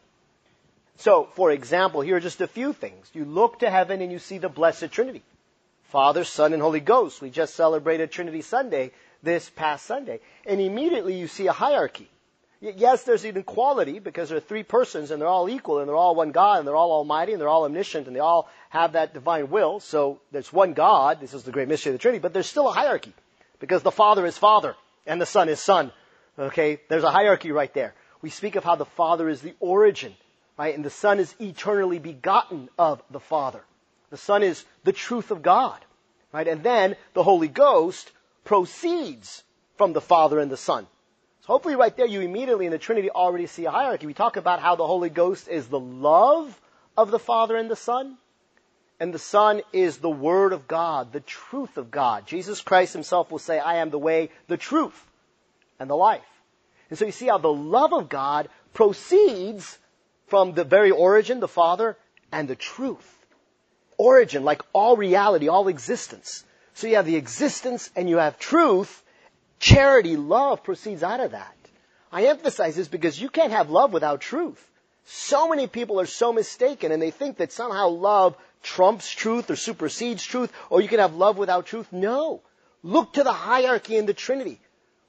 [0.99, 3.09] So, for example, here are just a few things.
[3.13, 5.23] You look to heaven and you see the Blessed Trinity.
[5.83, 7.21] Father, Son, and Holy Ghost.
[7.21, 8.91] We just celebrated Trinity Sunday
[9.23, 10.19] this past Sunday.
[10.45, 12.09] And immediately you see a hierarchy.
[12.59, 15.95] Yes, there's an equality because there are three persons and they're all equal and they're
[15.95, 18.91] all one God and they're all almighty and they're all omniscient and they all have
[18.91, 19.79] that divine will.
[19.79, 21.21] So there's one God.
[21.21, 23.13] This is the great mystery of the Trinity, but there's still a hierarchy
[23.61, 24.75] because the Father is Father
[25.07, 25.93] and the Son is Son.
[26.37, 26.81] Okay?
[26.89, 27.95] There's a hierarchy right there.
[28.21, 30.13] We speak of how the Father is the origin,
[30.59, 30.75] right?
[30.75, 33.63] And the Son is eternally begotten of the Father.
[34.09, 35.79] The Son is the truth of God.
[36.33, 36.49] Right?
[36.49, 38.11] And then the Holy Ghost
[38.43, 39.41] proceeds
[39.77, 40.85] from the Father and the Son.
[41.41, 44.05] So hopefully right there you immediately in the Trinity already see a hierarchy.
[44.05, 46.59] We talk about how the Holy Ghost is the love
[46.97, 48.17] of the Father and the Son.
[48.99, 52.27] And the Son is the Word of God, the truth of God.
[52.27, 55.07] Jesus Christ himself will say, I am the way, the truth,
[55.79, 56.21] and the life.
[56.89, 59.77] And so you see how the love of God proceeds
[60.29, 61.97] from the very origin, the Father,
[62.31, 63.19] and the truth
[63.99, 66.43] origin, like all reality, all existence.
[66.73, 69.03] So you have the existence and you have truth.
[69.59, 71.55] Charity, love proceeds out of that.
[72.11, 74.65] I emphasize this because you can't have love without truth.
[75.05, 79.55] So many people are so mistaken and they think that somehow love trumps truth or
[79.55, 81.91] supersedes truth or you can have love without truth.
[81.91, 82.41] No.
[82.81, 84.61] Look to the hierarchy in the Trinity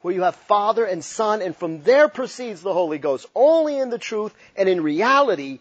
[0.02, 3.26] where you have Father and Son and from there proceeds the Holy Ghost.
[3.34, 5.60] Only in the truth and in reality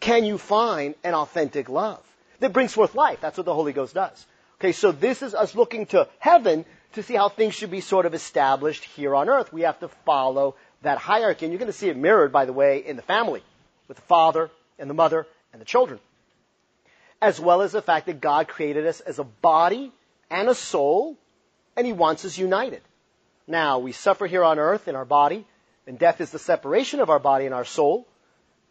[0.00, 2.02] can you find an authentic love
[2.40, 3.20] that brings forth life.
[3.20, 4.26] That's what the Holy Ghost does.
[4.60, 8.06] Okay, so this is us looking to heaven to see how things should be sort
[8.06, 9.52] of established here on earth.
[9.52, 11.44] We have to follow that hierarchy.
[11.44, 13.42] And you're going to see it mirrored, by the way, in the family
[13.88, 16.00] with the father and the mother and the children.
[17.20, 19.92] As well as the fact that God created us as a body
[20.30, 21.16] and a soul,
[21.76, 22.82] and He wants us united.
[23.46, 25.46] Now, we suffer here on earth in our body,
[25.86, 28.06] and death is the separation of our body and our soul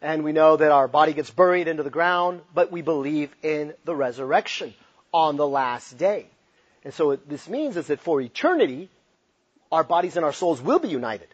[0.02, 3.74] and we know that our body gets buried into the ground, but we believe in
[3.86, 4.74] the resurrection
[5.12, 6.28] on the last day.
[6.84, 8.90] And so what this means is that for eternity,
[9.72, 11.28] our bodies and our souls will be united.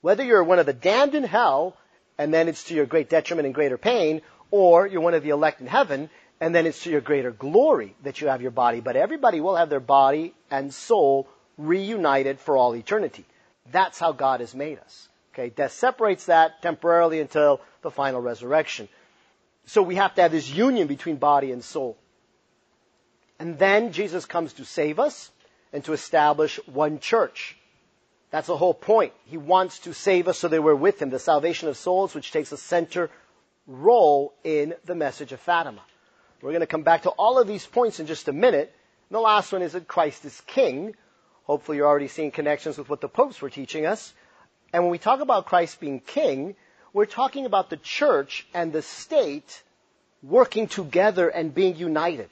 [0.00, 1.76] Whether you're one of the damned in hell,
[2.16, 5.28] and then it's to your great detriment and greater pain, or you're one of the
[5.28, 6.08] elect in heaven,
[6.40, 8.80] and then it's to your greater glory that you have your body.
[8.80, 13.24] But everybody will have their body and soul reunited for all eternity.
[13.70, 15.08] That's how God has made us.
[15.32, 18.88] Okay, death separates that temporarily until the final resurrection.
[19.66, 21.96] So we have to have this union between body and soul.
[23.38, 25.30] And then Jesus comes to save us
[25.72, 27.56] and to establish one church.
[28.30, 29.12] That's the whole point.
[29.26, 31.10] He wants to save us so that we're with Him.
[31.10, 33.10] The salvation of souls, which takes a center
[33.66, 35.80] role in the message of Fatima.
[36.42, 38.74] We're going to come back to all of these points in just a minute.
[39.08, 40.94] And the last one is that Christ is King.
[41.44, 44.14] Hopefully you're already seeing connections with what the popes were teaching us.
[44.72, 46.56] And when we talk about Christ being King,
[46.92, 49.62] we're talking about the church and the state
[50.22, 52.30] working together and being united,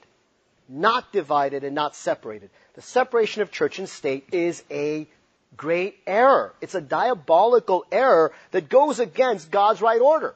[0.67, 2.49] not divided and not separated.
[2.73, 5.07] The separation of church and state is a
[5.55, 6.53] great error.
[6.59, 10.33] It's a diabolical error that goes against God's right order.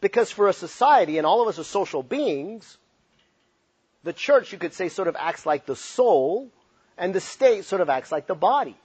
[0.00, 2.78] Because for a society, and all of us are social beings,
[4.04, 6.50] the church, you could say, sort of acts like the soul,
[7.00, 8.76] and the state sort of acts like the body.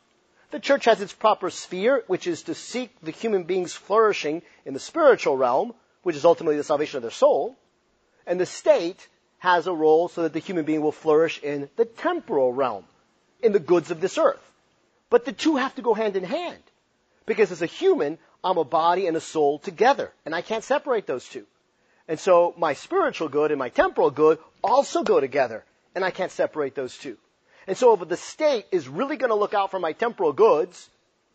[0.52, 4.74] The church has its proper sphere, which is to seek the human being's flourishing in
[4.74, 7.58] the spiritual realm, which is ultimately the salvation of their soul.
[8.26, 9.06] And the state
[9.40, 12.86] has a role so that the human being will flourish in the temporal realm,
[13.44, 14.42] in the goods of this earth.
[15.10, 16.64] But the two have to go hand in hand.
[17.26, 21.06] Because as a human, I'm a body and a soul together, and I can't separate
[21.06, 21.46] those two.
[22.08, 26.32] And so my spiritual good and my temporal good also go together, and I can't
[26.32, 27.18] separate those two.
[27.68, 30.90] And so if the state is really going to look out for my temporal goods,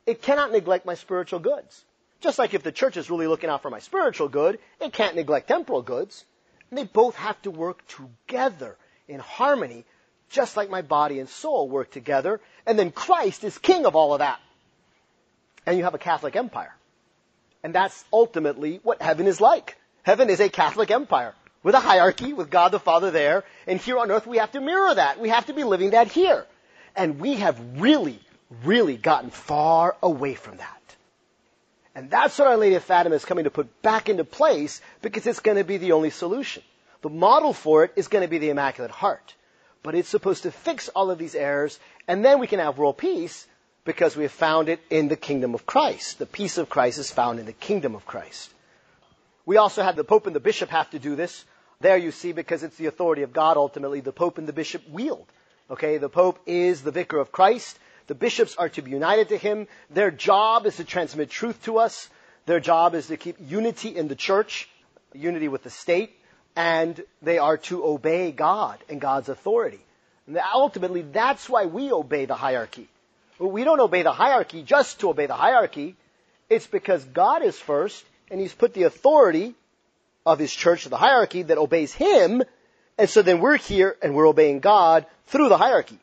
[0.06, 1.84] it cannot neglect my spiritual goods.
[2.20, 5.16] Just like if the church is really looking out for my spiritual good, it can't
[5.16, 6.24] neglect temporal goods.
[6.70, 8.76] And they both have to work together
[9.08, 9.84] in harmony,
[10.28, 12.40] just like my body and soul work together.
[12.66, 14.38] And then Christ is king of all of that.
[15.66, 16.74] And you have a Catholic empire.
[17.62, 19.76] And that's ultimately what heaven is like.
[20.02, 23.44] Heaven is a Catholic empire with a hierarchy, with God the Father there.
[23.66, 25.20] And here on earth, we have to mirror that.
[25.20, 26.46] We have to be living that here.
[26.96, 28.20] And we have really,
[28.64, 30.80] really gotten far away from that.
[31.94, 35.26] And that's what Our Lady of Fatima is coming to put back into place because
[35.26, 36.62] it's going to be the only solution.
[37.02, 39.34] The model for it is going to be the Immaculate Heart.
[39.82, 42.98] But it's supposed to fix all of these errors, and then we can have world
[42.98, 43.46] peace
[43.84, 46.18] because we have found it in the kingdom of Christ.
[46.18, 48.50] The peace of Christ is found in the kingdom of Christ.
[49.50, 51.44] We also have the Pope and the Bishop have to do this.
[51.80, 54.88] There you see, because it's the authority of God ultimately, the Pope and the Bishop
[54.88, 55.26] wield.
[55.68, 57.76] Okay, the Pope is the vicar of Christ.
[58.06, 59.66] The bishops are to be united to him.
[59.90, 62.08] Their job is to transmit truth to us.
[62.46, 64.68] Their job is to keep unity in the church,
[65.14, 66.16] unity with the state,
[66.54, 69.80] and they are to obey God and God's authority.
[70.28, 72.86] And ultimately, that's why we obey the hierarchy.
[73.40, 75.96] We don't obey the hierarchy just to obey the hierarchy.
[76.48, 79.54] It's because God is first, and He's put the authority
[80.24, 82.42] of His church, the hierarchy, that obeys Him,
[82.98, 85.98] and so then we're here and we're obeying God through the hierarchy.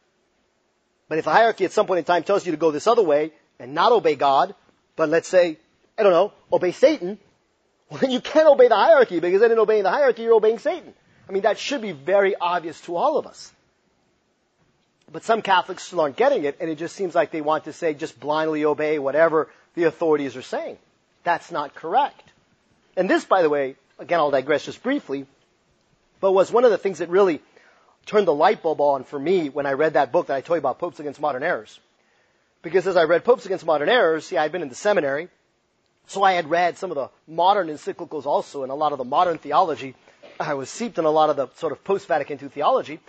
[1.09, 3.03] But if the hierarchy at some point in time tells you to go this other
[3.03, 4.55] way and not obey God,
[4.95, 5.57] but let's say,
[5.97, 7.19] I don't know, obey Satan,
[7.89, 10.59] well then you can't obey the hierarchy because then in obeying the hierarchy you're obeying
[10.59, 10.93] Satan.
[11.29, 13.53] I mean, that should be very obvious to all of us.
[15.11, 17.73] But some Catholics still aren't getting it, and it just seems like they want to
[17.73, 20.77] say just blindly obey whatever the authorities are saying.
[21.23, 22.23] That's not correct.
[22.95, 25.25] And this, by the way, again, I'll digress just briefly,
[26.19, 27.41] but was one of the things that really
[28.05, 30.55] turned the light bulb on for me when I read that book that I told
[30.55, 31.79] you about, Popes Against Modern Errors.
[32.61, 35.27] Because as I read Popes Against Modern Errors, see, I'd been in the seminary,
[36.07, 39.03] so I had read some of the modern encyclicals also, and a lot of the
[39.03, 39.93] modern theology.
[40.39, 42.99] I was seeped in a lot of the sort of post-Vatican II theology.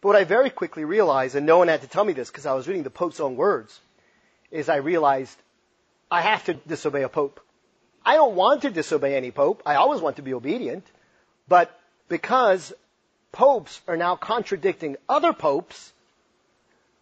[0.00, 2.46] But what I very quickly realized, and no one had to tell me this because
[2.46, 3.80] I was reading the Pope's own words,
[4.50, 5.36] is I realized
[6.10, 7.40] I have to disobey a Pope.
[8.04, 9.62] I don't want to disobey any Pope.
[9.66, 10.86] I always want to be obedient.
[11.48, 11.76] But
[12.08, 12.72] because
[13.32, 15.92] popes are now contradicting other popes,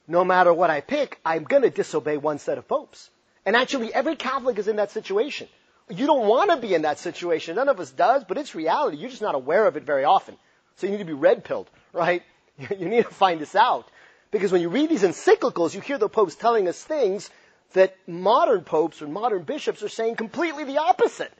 [0.09, 3.11] no matter what I pick, I'm going to disobey one set of popes.
[3.47, 5.49] And actually, every Catholic is in that situation.
[5.91, 7.57] You don't want to be in that situation.
[7.57, 8.97] None of us does, but it's reality.
[8.97, 10.37] You're just not aware of it very often.
[10.77, 12.23] So you need to be red pilled, right?
[12.79, 13.87] You need to find this out.
[14.31, 17.31] Because when you read these encyclicals, you hear the popes telling us things
[17.75, 21.33] that modern popes or modern bishops are saying completely the opposite.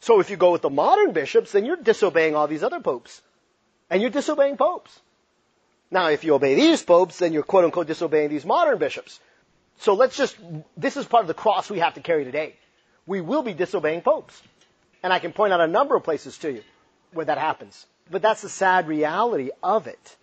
[0.00, 3.22] So if you go with the modern bishops, then you're disobeying all these other popes.
[3.90, 4.98] And you're disobeying popes.
[5.90, 9.20] Now, if you obey these popes, then you're quote unquote disobeying these modern bishops.
[9.78, 10.36] So let's just,
[10.76, 12.54] this is part of the cross we have to carry today.
[13.06, 14.40] We will be disobeying popes.
[15.02, 16.62] And I can point out a number of places to you
[17.12, 17.86] where that happens.
[18.10, 20.16] But that's the sad reality of it.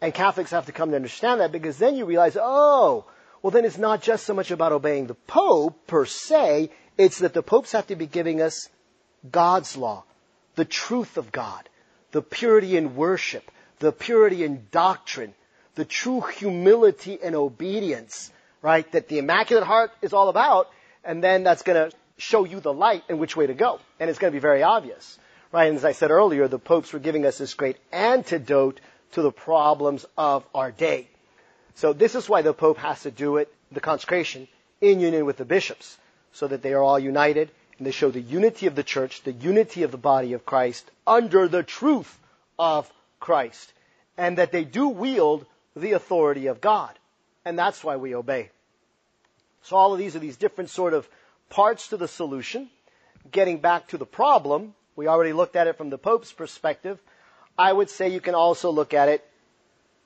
[0.00, 3.04] And Catholics have to come to understand that because then you realize, oh,
[3.42, 7.34] well then it's not just so much about obeying the Pope per se, it's that
[7.34, 8.68] the popes have to be giving us
[9.30, 10.04] God's law,
[10.54, 11.68] the truth of God,
[12.12, 15.34] the purity in worship, the purity in doctrine,
[15.74, 18.30] the true humility and obedience,
[18.62, 20.68] right, that the Immaculate Heart is all about,
[21.04, 23.80] and then that's going to show you the light and which way to go.
[23.98, 25.18] And it's going to be very obvious,
[25.52, 25.68] right?
[25.68, 28.80] And as I said earlier, the popes were giving us this great antidote
[29.12, 31.08] to the problems of our day.
[31.74, 34.48] So this is why the Pope has to do it, the consecration,
[34.80, 35.96] in union with the bishops,
[36.32, 39.32] so that they are all united and they show the unity of the church, the
[39.32, 42.18] unity of the body of Christ under the truth
[42.58, 43.72] of Christ,
[44.18, 46.98] and that they do wield the authority of God.
[47.44, 48.50] And that's why we obey.
[49.62, 51.08] So all of these are these different sort of
[51.48, 52.68] parts to the solution.
[53.30, 56.98] Getting back to the problem, we already looked at it from the Pope's perspective.
[57.56, 59.26] I would say you can also look at it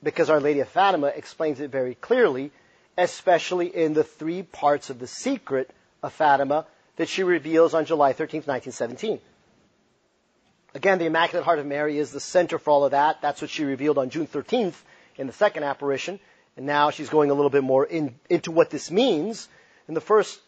[0.05, 2.53] because Our Lady of Fatima explains it very clearly,
[2.97, 5.71] especially in the three parts of the secret
[6.03, 9.19] of Fatima that she reveals on July 13, 1917.
[10.75, 13.23] Again, the Immaculate Heart of Mary is the center for all of that.
[13.23, 14.75] That's what she revealed on June 13th
[15.17, 16.21] in the second apparition.
[16.57, 19.49] And now she's going a little bit more in, into what this means.
[19.89, 20.41] And the first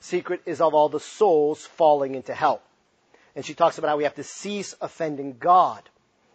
[0.00, 2.62] secret is of all the souls falling into hell.
[3.34, 5.82] And she talks about how we have to cease offending God.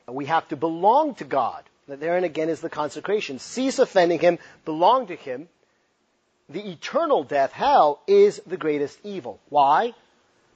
[0.07, 1.63] We have to belong to God.
[1.87, 3.39] Therein again is the consecration.
[3.39, 5.47] Cease offending Him, belong to Him.
[6.49, 9.39] The eternal death, hell, is the greatest evil.
[9.49, 9.93] Why?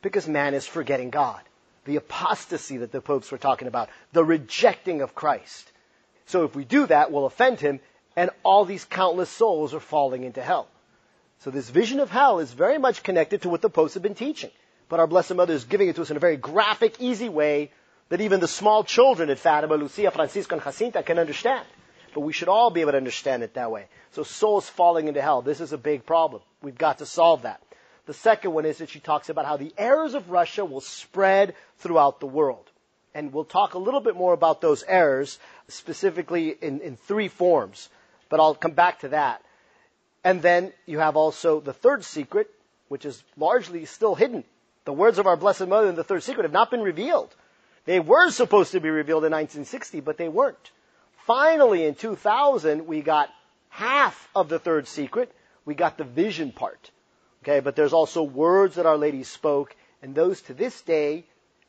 [0.01, 1.41] Because man is forgetting God.
[1.85, 3.89] The apostasy that the popes were talking about.
[4.11, 5.71] The rejecting of Christ.
[6.25, 7.79] So if we do that, we'll offend Him,
[8.15, 10.67] and all these countless souls are falling into hell.
[11.39, 14.15] So this vision of hell is very much connected to what the popes have been
[14.15, 14.51] teaching.
[14.89, 17.71] But our Blessed Mother is giving it to us in a very graphic, easy way
[18.11, 21.65] that even the small children at Fatima, Lucia, Francisco, and Jacinta can understand.
[22.13, 23.85] But we should all be able to understand it that way.
[24.11, 26.41] So souls falling into hell, this is a big problem.
[26.61, 27.61] We've got to solve that.
[28.07, 31.55] The second one is that she talks about how the errors of Russia will spread
[31.77, 32.69] throughout the world.
[33.15, 37.87] And we'll talk a little bit more about those errors, specifically in, in three forms.
[38.27, 39.41] But I'll come back to that.
[40.25, 42.49] And then you have also the third secret,
[42.89, 44.43] which is largely still hidden.
[44.83, 47.33] The words of our Blessed Mother in the third secret have not been revealed.
[47.85, 50.71] They were supposed to be revealed in 1960, but they weren't.
[51.25, 53.29] Finally, in 2000, we got
[53.69, 55.31] half of the third secret.
[55.65, 56.91] We got the vision part.
[57.43, 61.25] Okay, but there's also words that Our Lady spoke, and those to this day,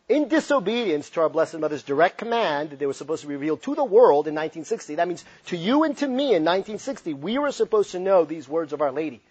[0.09, 3.62] in disobedience to our Blessed Mother's direct command that they were supposed to be revealed
[3.62, 4.96] to the world in 1960.
[4.96, 8.48] That means to you and to me in 1960, we were supposed to know these
[8.48, 9.22] words of Our Lady.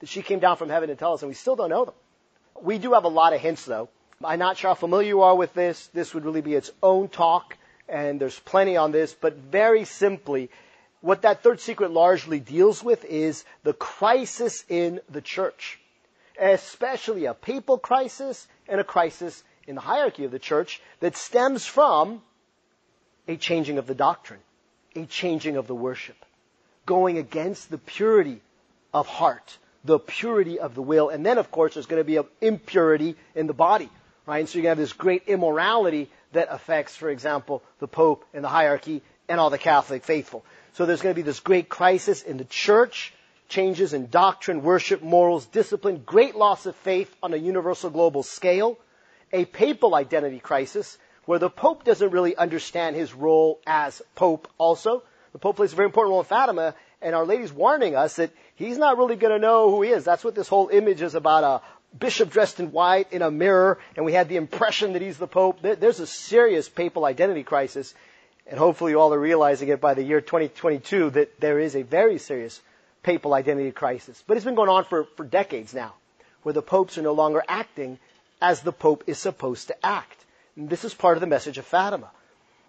[0.00, 1.94] That she came down from heaven to tell us, and we still don't know them.
[2.60, 3.88] We do have a lot of hints, though.
[4.24, 5.88] I'm not sure how familiar you are with this.
[5.88, 10.50] This would really be its own talk, and there's plenty on this, but very simply,
[11.02, 15.78] what that third secret largely deals with is the crisis in the church,
[16.40, 21.66] especially a papal crisis and a crisis in the hierarchy of the church that stems
[21.66, 22.22] from
[23.28, 24.40] a changing of the doctrine,
[24.94, 26.16] a changing of the worship,
[26.86, 28.40] going against the purity
[28.94, 32.16] of heart, the purity of the will, and then, of course, there's going to be
[32.16, 33.90] an impurity in the body
[34.26, 34.40] right?
[34.40, 38.24] And so you're going to have this great immorality that affects, for example, the Pope
[38.34, 40.44] and the hierarchy and all the Catholic faithful.
[40.74, 43.14] So there's going to be this great crisis in the church,
[43.48, 48.78] changes in doctrine, worship, morals, discipline, great loss of faith on a universal global scale,
[49.32, 55.02] a papal identity crisis where the Pope doesn't really understand his role as Pope also.
[55.32, 58.30] The Pope plays a very important role in Fatima, and Our Lady's warning us that
[58.54, 60.04] he's not really going to know who he is.
[60.04, 61.62] That's what this whole image is about
[61.98, 65.26] bishop dressed in white in a mirror, and we had the impression that he's the
[65.26, 65.58] Pope.
[65.62, 67.94] There's a serious papal identity crisis,
[68.46, 71.82] and hopefully you all are realizing it by the year 2022 that there is a
[71.82, 72.60] very serious
[73.02, 74.22] papal identity crisis.
[74.26, 75.94] But it's been going on for, for decades now,
[76.42, 77.98] where the popes are no longer acting
[78.40, 80.24] as the Pope is supposed to act.
[80.56, 82.10] And this is part of the message of Fatima.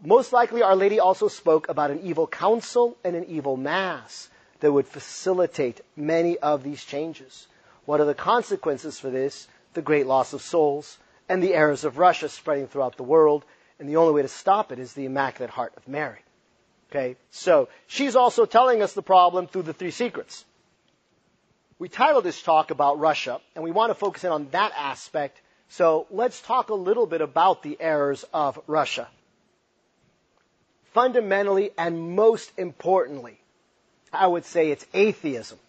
[0.04, 4.72] Most likely, Our Lady also spoke about an evil council and an evil mass that
[4.72, 7.48] would facilitate many of these changes.
[7.88, 9.48] What are the consequences for this?
[9.74, 10.98] The great loss of souls
[11.30, 13.46] and the errors of Russia spreading throughout the world.
[13.80, 16.20] And the only way to stop it is the Immaculate Heart of Mary.
[16.92, 20.44] Okay, so she's also telling us the problem through the three secrets.
[21.80, 25.40] We titled this talk about Russia, and we want to focus in on that aspect.
[25.70, 29.08] So let's talk a little bit about the errors of Russia.
[30.92, 33.40] Fundamentally and most importantly,
[34.12, 35.60] I would say it's atheism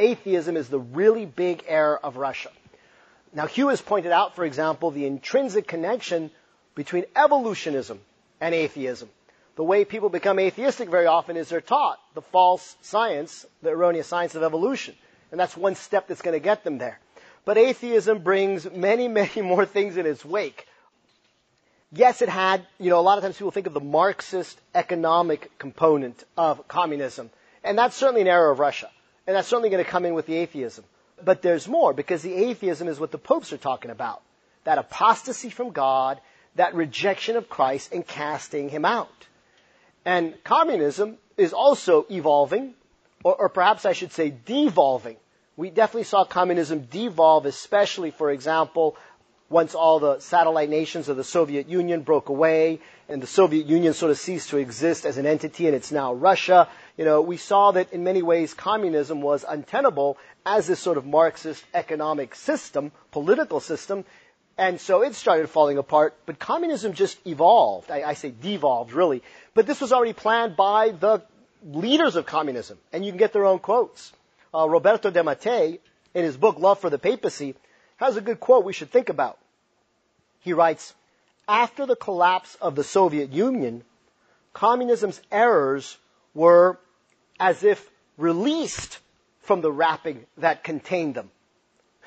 [0.00, 2.50] atheism is the really big error of Russia.
[3.32, 6.30] Now, Hugh has pointed out, for example, the intrinsic connection
[6.74, 8.00] between evolutionism
[8.40, 9.08] and atheism.
[9.56, 14.06] The way people become atheistic very often is they're taught the false science, the erroneous
[14.06, 14.94] science of evolution.
[15.30, 16.98] And that's one step that's going to get them there.
[17.44, 20.66] But atheism brings many, many more things in its wake.
[21.92, 25.58] yes, it had, you know, a lot of times people think of the Marxist economic
[25.58, 27.30] component of communism.
[27.62, 28.90] And that's certainly an error of Russia.
[29.26, 30.84] And that's certainly going to come in with the atheism.
[31.22, 34.22] But there's more, because the atheism is what the popes are talking about.
[34.64, 36.20] That apostasy from God,
[36.56, 39.26] that rejection of Christ and casting him out.
[40.04, 42.74] And communism is also evolving,
[43.22, 45.16] or, or perhaps I should say devolving.
[45.56, 48.96] We definitely saw communism devolve, especially, for example,
[49.50, 53.92] once all the satellite nations of the Soviet Union broke away and the Soviet Union
[53.92, 56.68] sort of ceased to exist as an entity and it's now Russia,
[57.00, 61.06] you know, we saw that in many ways communism was untenable as this sort of
[61.06, 64.04] Marxist economic system, political system,
[64.58, 67.90] and so it started falling apart, but communism just evolved.
[67.90, 69.22] I, I say devolved, really.
[69.54, 71.22] But this was already planned by the
[71.64, 74.12] leaders of communism, and you can get their own quotes.
[74.54, 75.78] Uh, Roberto de Mattei,
[76.12, 77.54] in his book Love for the Papacy,
[77.96, 79.38] has a good quote we should think about.
[80.40, 80.92] He writes,
[81.48, 83.84] after the collapse of the Soviet Union,
[84.52, 85.96] communism's errors
[86.34, 86.78] were
[87.40, 88.98] as if released
[89.40, 91.30] from the wrapping that contained them.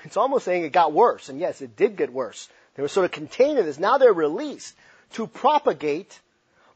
[0.03, 2.47] It's almost saying it got worse, and yes, it did get worse.
[2.75, 3.79] They were sort of contained in this.
[3.79, 4.75] Now they're released
[5.13, 6.19] to propagate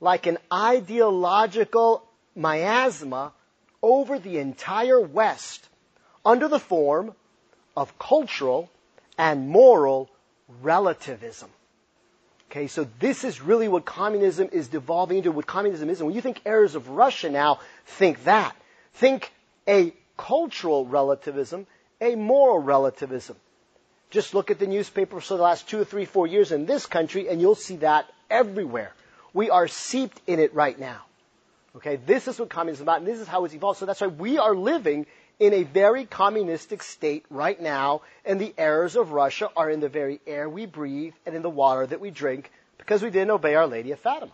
[0.02, 2.04] like an ideological
[2.36, 3.34] miasma
[3.82, 5.68] over the entire West
[6.26, 7.14] under the form
[7.76, 8.70] of cultural
[9.18, 10.10] and moral
[10.62, 11.50] relativism.
[12.50, 16.00] Okay, so this is really what communism is devolving into, what communism is.
[16.00, 18.56] And when you think errors of Russia now, think that.
[18.94, 19.32] Think
[19.68, 21.68] a cultural relativism,
[22.00, 23.36] a moral relativism.
[24.10, 26.86] Just look at the newspaper for the last two or three, four years in this
[26.86, 28.94] country, and you'll see that everywhere.
[29.34, 31.02] We are seeped in it right now.
[31.76, 33.80] Okay, this is what communism is about, and this is how it's evolved.
[33.80, 35.06] So that's why we are living
[35.40, 39.90] in a very communistic state right now, and the errors of Russia are in the
[39.90, 43.56] very air we breathe and in the water that we drink because we didn't obey
[43.56, 44.34] Our Lady of Fatima.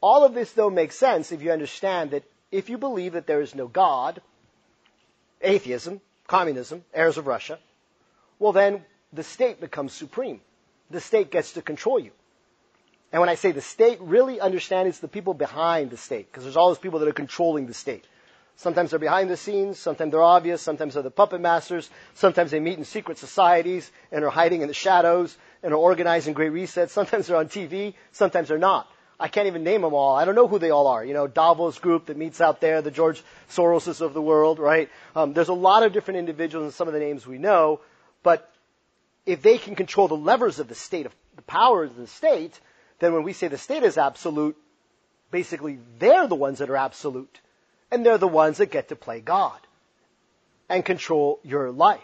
[0.00, 3.40] All of this, though, makes sense if you understand that if you believe that there
[3.40, 4.22] is no God,
[5.42, 7.58] atheism, communism, heirs of Russia,
[8.38, 10.40] well, then the state becomes supreme.
[10.90, 12.12] The state gets to control you.
[13.12, 16.44] And when I say the state, really understand it's the people behind the state, because
[16.44, 18.04] there's all those people that are controlling the state.
[18.60, 22.60] Sometimes they're behind the scenes, sometimes they're obvious, sometimes they're the puppet masters, sometimes they
[22.60, 26.90] meet in secret societies and are hiding in the shadows and are organizing great resets.
[26.90, 28.86] Sometimes they're on TV, sometimes they're not.
[29.18, 30.14] I can't even name them all.
[30.14, 31.02] I don't know who they all are.
[31.02, 34.90] You know, Davos group that meets out there, the George Soroses of the world, right?
[35.16, 37.80] Um, there's a lot of different individuals and some of the names we know,
[38.22, 38.52] but
[39.24, 42.60] if they can control the levers of the state, of the powers of the state,
[42.98, 44.58] then when we say the state is absolute,
[45.30, 47.40] basically they're the ones that are absolute
[47.90, 49.58] and they're the ones that get to play God
[50.68, 52.00] and control your life.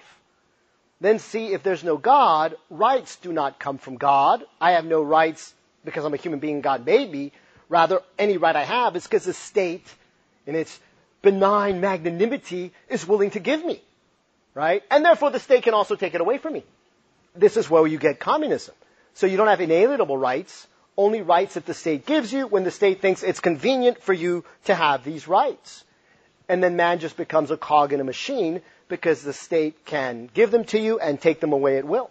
[1.00, 4.44] Then see if there's no God, rights do not come from God.
[4.60, 7.32] I have no rights because I'm a human being, God made me.
[7.68, 9.86] Rather, any right I have is because the state,
[10.46, 10.78] in its
[11.22, 13.82] benign magnanimity, is willing to give me.
[14.54, 14.82] Right?
[14.90, 16.64] And therefore the state can also take it away from me.
[17.34, 18.74] This is where you get communism.
[19.14, 20.66] So you don't have inalienable rights,
[20.96, 24.44] only rights that the state gives you when the state thinks it's convenient for you
[24.64, 25.84] to have these rights.
[26.48, 30.50] And then man just becomes a cog in a machine because the state can give
[30.50, 32.10] them to you and take them away at will.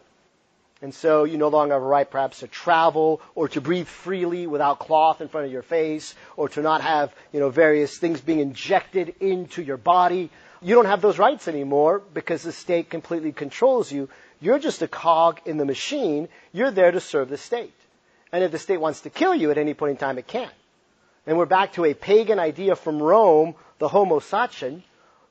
[0.81, 4.45] And so you no longer have a right perhaps to travel or to breathe freely
[4.45, 8.19] without cloth in front of your face or to not have, you know, various things
[8.21, 10.29] being injected into your body.
[10.61, 14.09] You don't have those rights anymore because the state completely controls you.
[14.41, 16.27] You're just a cog in the machine.
[16.51, 17.73] You're there to serve the state.
[18.31, 20.49] And if the state wants to kill you at any point in time, it can.
[21.27, 24.83] And we're back to a pagan idea from Rome, the Homo Sachem.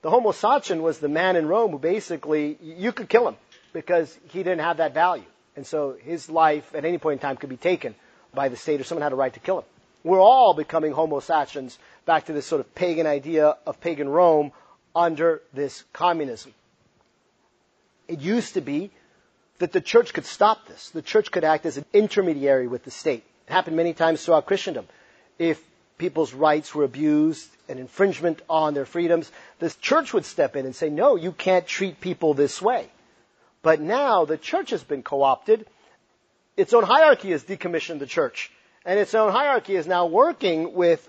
[0.02, 3.36] The Homo Sachem was the man in Rome who basically, you could kill him
[3.72, 5.24] because he didn't have that value.
[5.56, 7.94] And so his life at any point in time could be taken
[8.32, 9.64] by the state or someone had a right to kill him.
[10.02, 14.52] We're all becoming Homo Sachems back to this sort of pagan idea of pagan Rome
[14.94, 16.52] under this communism.
[18.08, 18.90] It used to be
[19.58, 20.90] that the church could stop this.
[20.90, 23.24] The church could act as an intermediary with the state.
[23.48, 24.86] It happened many times throughout Christendom.
[25.38, 25.62] If
[25.98, 30.74] people's rights were abused, an infringement on their freedoms, the church would step in and
[30.74, 32.88] say, no, you can't treat people this way.
[33.62, 35.66] But now the church has been co-opted.
[36.56, 38.50] Its own hierarchy has decommissioned the church.
[38.84, 41.08] And its own hierarchy is now working with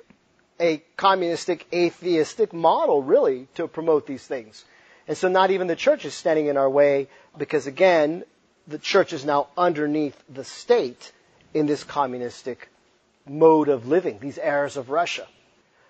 [0.59, 4.63] a communistic, atheistic model, really, to promote these things.
[5.07, 8.23] And so not even the church is standing in our way because again,
[8.68, 11.11] the church is now underneath the state
[11.53, 12.70] in this communistic
[13.28, 15.28] mode of living, these errors of Russia.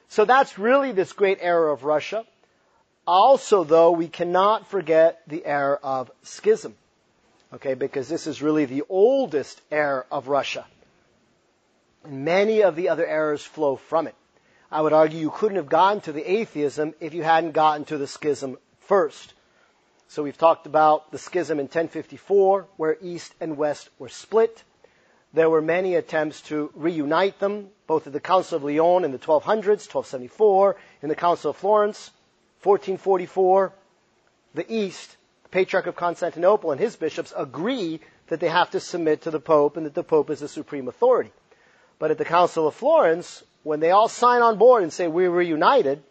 [0.10, 2.26] So that's really this great error of Russia.
[3.08, 6.76] Also, though, we cannot forget the error of schism.
[7.54, 10.66] Okay, because this is really the oldest error of Russia.
[12.04, 14.16] And many of the other errors flow from it.
[14.72, 17.98] I would argue you couldn't have gotten to the atheism if you hadn't gotten to
[17.98, 19.34] the schism first.
[20.08, 24.64] So we've talked about the schism in 1054, where East and West were split.
[25.34, 29.18] There were many attempts to reunite them, both at the Council of Lyon in the
[29.18, 32.12] 1200s, 1274, in the Council of Florence,
[32.64, 33.74] 1444.
[34.54, 39.24] The East, the Patriarch of Constantinople and his bishops agree that they have to submit
[39.24, 41.32] to the Pope and that the Pope is the supreme authority.
[42.00, 45.30] But at the Council of Florence, when they all sign on board and say we're
[45.30, 46.02] reunited,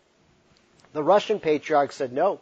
[0.92, 2.40] the Russian Patriarch said no.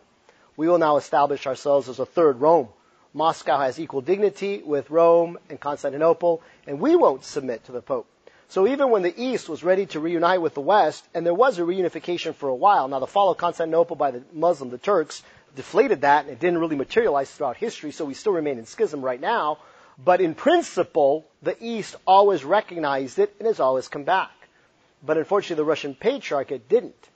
[0.57, 2.69] We will now establish ourselves as a third Rome.
[3.15, 8.07] Moscow has equal dignity with Rome and Constantinople, and we won't submit to the Pope.
[8.49, 11.59] So even when the East was ready to reunite with the West, and there was
[11.59, 15.23] a reunification for a while, now the fall of Constantinople by the Muslim, the Turks,
[15.57, 19.03] deflated that, and it didn't really materialize throughout history, so we still remain in schism
[19.03, 19.59] right now.
[20.03, 24.31] But in principle, the East always recognized it and has always come back.
[25.03, 27.09] But unfortunately, the Russian Patriarchate didn't.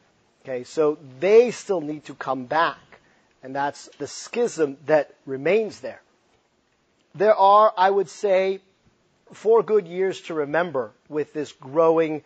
[0.44, 2.78] Okay, so they still need to come back.
[3.42, 6.00] And that's the schism that remains there.
[7.14, 8.60] There are, I would say,
[9.32, 12.22] four good years to remember with this growing,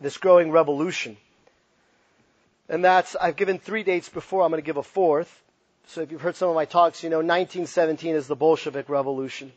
[0.00, 1.16] this growing revolution.
[2.68, 5.42] And that's, I've given three dates before, I'm going to give a fourth.
[5.88, 9.52] So if you've heard some of my talks, you know 1917 is the Bolshevik Revolution.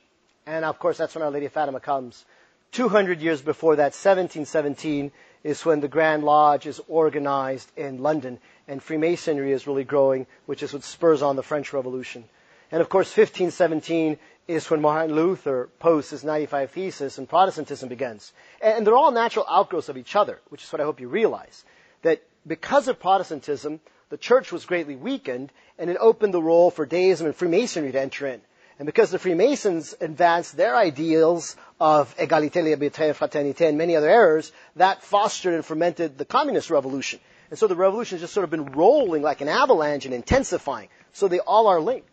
[0.47, 2.25] And of course, that's when Our Lady of Fatima comes.
[2.71, 5.11] 200 years before that, 1717,
[5.43, 10.63] is when the Grand Lodge is organized in London and Freemasonry is really growing, which
[10.63, 12.25] is what spurs on the French Revolution.
[12.71, 18.31] And of course, 1517 is when Martin Luther posts his 95 Thesis and Protestantism begins.
[18.61, 21.63] And they're all natural outgrowths of each other, which is what I hope you realize.
[22.03, 26.85] That because of Protestantism, the church was greatly weakened and it opened the role for
[26.85, 28.41] deism and Freemasonry to enter in.
[28.77, 34.51] And because the Freemasons advanced their ideals of égalité, liberté, fraternité, and many other errors,
[34.75, 37.19] that fostered and fermented the communist revolution.
[37.49, 40.89] And so the revolution has just sort of been rolling like an avalanche and intensifying.
[41.13, 42.09] So they all are linked.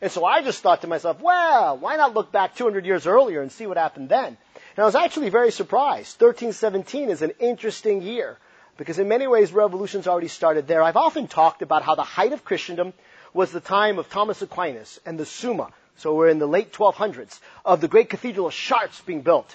[0.00, 3.40] And so I just thought to myself, well, why not look back 200 years earlier
[3.40, 4.36] and see what happened then?
[4.76, 6.20] And I was actually very surprised.
[6.20, 8.36] 1317 is an interesting year
[8.76, 10.82] because in many ways revolutions already started there.
[10.82, 12.92] I've often talked about how the height of Christendom
[13.32, 15.70] was the time of Thomas Aquinas and the Summa.
[15.96, 19.54] So we're in the late 1200s of the great cathedral of Chartres being built.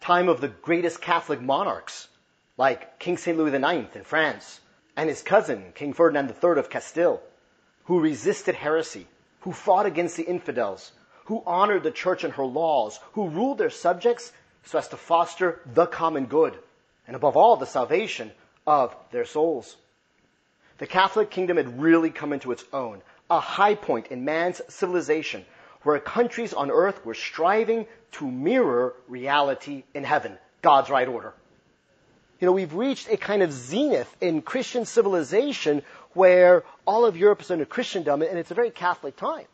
[0.00, 2.06] Time of the greatest Catholic monarchs
[2.56, 3.36] like King St.
[3.36, 4.60] Louis IX in France
[4.96, 7.22] and his cousin, King Ferdinand III of Castile,
[7.84, 9.06] who resisted heresy,
[9.40, 10.92] who fought against the infidels,
[11.24, 14.32] who honored the church and her laws, who ruled their subjects
[14.64, 16.56] so as to foster the common good,
[17.06, 18.30] and above all, the salvation
[18.66, 19.76] of their souls.
[20.78, 25.44] The Catholic kingdom had really come into its own, a high point in man's civilization,
[25.82, 31.34] where countries on earth were striving to mirror reality in heaven, God's right order.
[32.42, 35.82] You know, we've reached a kind of zenith in Christian civilization
[36.14, 39.44] where all of Europe is under Christendom, and it's a very Catholic time.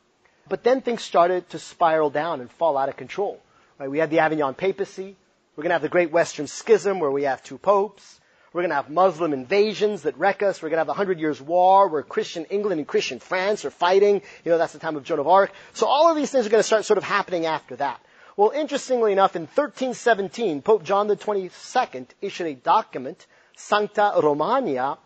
[0.48, 3.42] But then things started to spiral down and fall out of control.
[3.78, 3.90] Right?
[3.90, 5.16] We had the Avignon papacy.
[5.54, 8.20] We're going to have the Great Western Schism, where we have two popes.
[8.54, 10.62] We're going to have Muslim invasions that wreck us.
[10.62, 13.70] We're going to have the Hundred Years' War, where Christian England and Christian France are
[13.70, 14.22] fighting.
[14.46, 15.52] You know, that's the time of Joan of Arc.
[15.74, 18.00] So all of these things are going to start sort of happening after that.
[18.38, 23.26] Well, interestingly enough, in 1317, Pope John XXII issued a document,
[23.56, 24.96] Sancta Romana,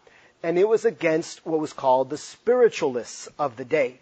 [0.43, 4.01] and it was against what was called the spiritualists of the day.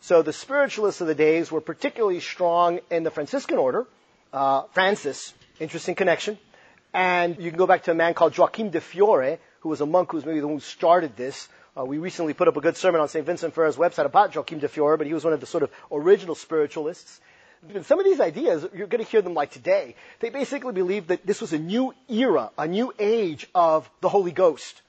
[0.00, 3.88] So the spiritualists of the days were particularly strong in the Franciscan order.
[4.32, 6.38] Uh, Francis, interesting connection.
[6.94, 9.86] And you can go back to a man called Joachim de Fiore, who was a
[9.86, 11.48] monk who was maybe the one who started this.
[11.76, 13.26] Uh, we recently put up a good sermon on St.
[13.26, 15.72] Vincent Ferrer's website about Joachim de Fiore, but he was one of the sort of
[15.90, 17.20] original spiritualists.
[17.82, 19.94] Some of these ideas, you're going to hear them like today.
[20.20, 24.32] They basically believed that this was a new era, a new age of the Holy
[24.32, 24.82] Ghost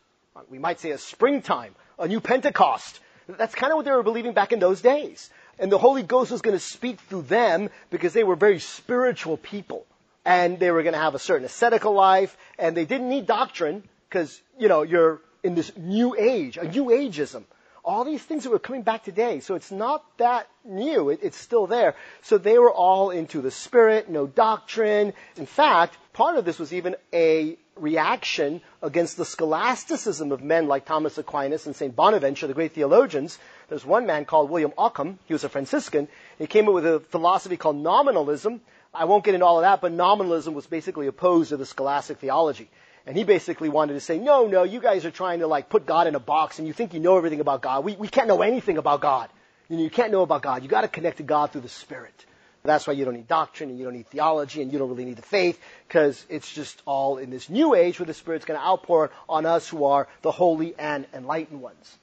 [0.49, 2.99] we might say a springtime, a new Pentecost.
[3.27, 5.29] That's kind of what they were believing back in those days.
[5.59, 9.37] And the Holy Ghost was going to speak through them because they were very spiritual
[9.37, 9.85] people.
[10.25, 13.83] And they were going to have a certain ascetical life, and they didn't need doctrine
[14.07, 17.43] because, you know, you're in this new age, a new ageism.
[17.83, 19.39] All these things that were coming back today.
[19.39, 21.09] So it's not that new.
[21.09, 21.95] It, it's still there.
[22.21, 25.13] So they were all into the spirit, no doctrine.
[25.35, 30.85] In fact, part of this was even a reaction against the scholasticism of men like
[30.85, 31.95] Thomas Aquinas and St.
[31.95, 33.39] Bonaventure, the great theologians.
[33.69, 35.17] There's one man called William Ockham.
[35.25, 36.07] He was a Franciscan.
[36.37, 38.61] He came up with a philosophy called nominalism.
[38.93, 42.19] I won't get into all of that, but nominalism was basically opposed to the scholastic
[42.19, 42.69] theology.
[43.05, 45.85] And he basically wanted to say, no, no, you guys are trying to like put
[45.85, 47.83] God in a box and you think you know everything about God.
[47.83, 49.29] We, we can't know anything about God.
[49.69, 50.63] You, know, you can't know about God.
[50.63, 52.25] You got to connect to God through the Spirit.
[52.63, 55.05] That's why you don't need doctrine and you don't need theology and you don't really
[55.05, 58.59] need the faith because it's just all in this new age where the Spirit's going
[58.59, 61.97] to outpour on us who are the holy and enlightened ones.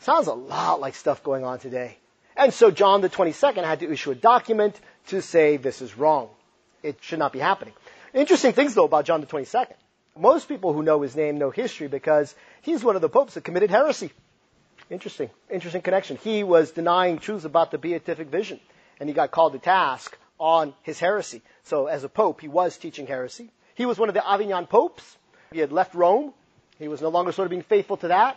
[0.00, 1.96] Sounds a lot like stuff going on today.
[2.36, 6.28] And so John the 22nd had to issue a document to say this is wrong.
[6.82, 7.74] It should not be happening.
[8.12, 9.74] Interesting things though about John the 22nd.
[10.18, 13.42] Most people who know his name know history because he's one of the popes that
[13.44, 14.10] committed heresy.
[14.88, 16.16] Interesting, interesting connection.
[16.22, 18.60] He was denying truths about the beatific vision
[19.00, 21.42] and he got called to task on his heresy.
[21.64, 23.50] So as a pope, he was teaching heresy.
[23.74, 25.16] He was one of the Avignon popes.
[25.52, 26.32] He had left Rome.
[26.78, 28.36] He was no longer sort of being faithful to that.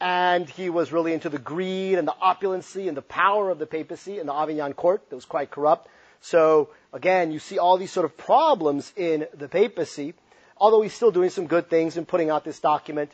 [0.00, 3.66] And he was really into the greed and the opulency and the power of the
[3.66, 5.88] papacy and the Avignon court that was quite corrupt.
[6.20, 10.14] So again, you see all these sort of problems in the papacy,
[10.56, 13.10] although he's still doing some good things in putting out this document.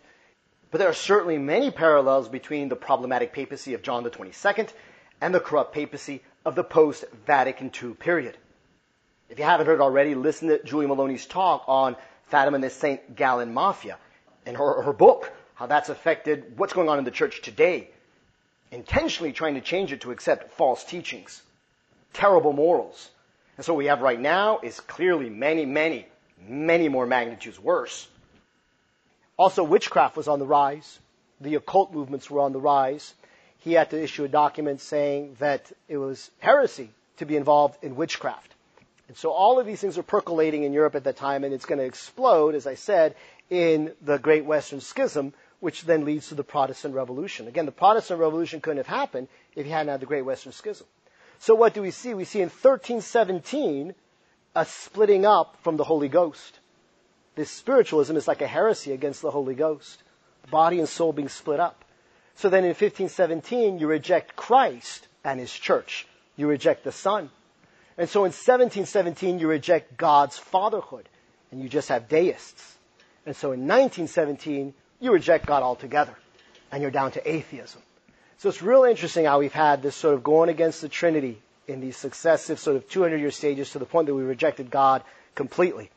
[0.70, 4.72] But there are certainly many parallels between the problematic papacy of John the 22nd
[5.20, 8.36] and the corrupt papacy of the post-Vatican II period.
[9.28, 13.14] If you haven't heard already, listen to Julie Meloni's talk on Fatima and the St.
[13.16, 13.98] Gallen Mafia
[14.46, 17.90] and her, her book, how that's affected what's going on in the church today,
[18.70, 21.42] intentionally trying to change it to accept false teachings,
[22.12, 23.10] terrible morals.
[23.56, 26.06] And so what we have right now is clearly many, many,
[26.46, 28.08] many more magnitudes worse.
[29.36, 30.98] Also, witchcraft was on the rise.
[31.40, 33.14] The occult movements were on the rise
[33.60, 37.94] he had to issue a document saying that it was heresy to be involved in
[37.94, 38.54] witchcraft.
[39.08, 41.66] And so all of these things are percolating in Europe at that time, and it's
[41.66, 43.16] going to explode, as I said,
[43.50, 47.48] in the Great Western Schism, which then leads to the Protestant Revolution.
[47.48, 50.86] Again, the Protestant Revolution couldn't have happened if you hadn't had the Great Western Schism.
[51.38, 52.14] So what do we see?
[52.14, 53.94] We see in 1317
[54.54, 56.58] a splitting up from the Holy Ghost.
[57.36, 60.02] This spiritualism is like a heresy against the Holy Ghost.
[60.50, 61.84] Body and soul being split up.
[62.34, 66.06] So then in 1517, you reject Christ and his church.
[66.36, 67.30] You reject the Son.
[67.96, 71.08] And so in 1717, you reject God's fatherhood
[71.52, 72.76] and you just have deists.
[73.26, 76.14] And so in 1917, you reject God altogether
[76.72, 77.82] and you're down to atheism.
[78.38, 81.40] So it's real interesting how we've had this sort of going against the Trinity
[81.70, 85.02] in these successive sort of 200 year stages to the point that we rejected God
[85.34, 85.90] completely.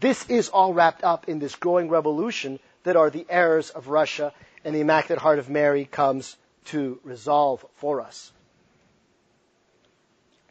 [0.00, 4.32] This is all wrapped up in this growing revolution that are the errors of Russia
[4.64, 8.32] and the Immaculate Heart of Mary comes to resolve for us.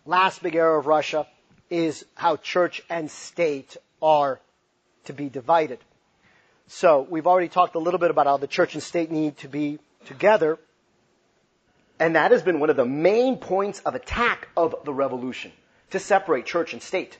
[0.06, 1.28] Last big error of Russia
[1.70, 4.40] is how church and state are
[5.06, 5.80] to be divided.
[6.68, 9.48] So we've already talked a little bit about how the church and state need to
[9.48, 10.58] be together.
[12.02, 15.54] And that has been one of the main points of attack of the revolution,
[15.92, 17.18] to separate church and state.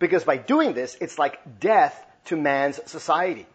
[0.00, 3.46] Because by doing this, it's like death to man's society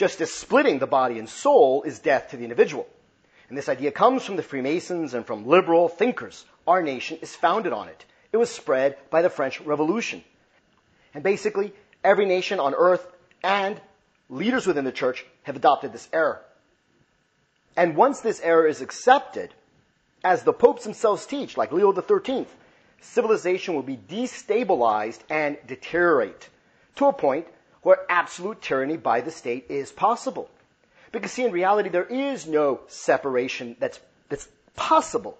[0.00, 2.88] just as splitting the body and soul is death to the individual.
[3.50, 6.46] And this idea comes from the Freemasons and from liberal thinkers.
[6.66, 8.06] Our nation is founded on it.
[8.32, 10.24] It was spread by the French Revolution.
[11.12, 13.06] And basically, every nation on earth
[13.42, 13.78] and
[14.30, 16.40] leaders within the church have adopted this error.
[17.76, 19.52] And once this error is accepted,
[20.24, 22.46] as the popes themselves teach, like Leo XIII,
[23.00, 26.48] civilization will be destabilized and deteriorate
[26.96, 27.46] to a point
[27.82, 30.50] where absolute tyranny by the state is possible.
[31.12, 35.38] Because see, in reality, there is no separation that's, that's possible.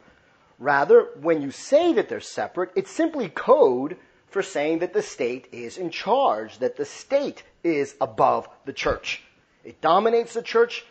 [0.58, 3.96] Rather, when you say that they're separate, it's simply code
[4.28, 9.22] for saying that the state is in charge, that the state is above the church.
[9.64, 10.84] It dominates the church.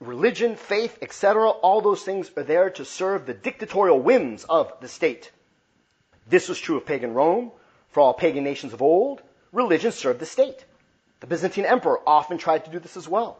[0.00, 4.88] Religion, faith, etc., all those things are there to serve the dictatorial whims of the
[4.88, 5.32] state.
[6.28, 7.50] This was true of pagan Rome.
[7.90, 10.64] For all pagan nations of old, religion served the state.
[11.20, 13.38] The Byzantine emperor often tried to do this as well.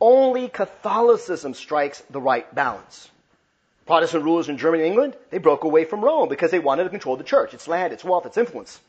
[0.00, 3.10] Only Catholicism strikes the right balance.
[3.86, 6.90] Protestant rulers in Germany and England, they broke away from Rome because they wanted to
[6.90, 8.80] control the church, its land, its wealth, its influence.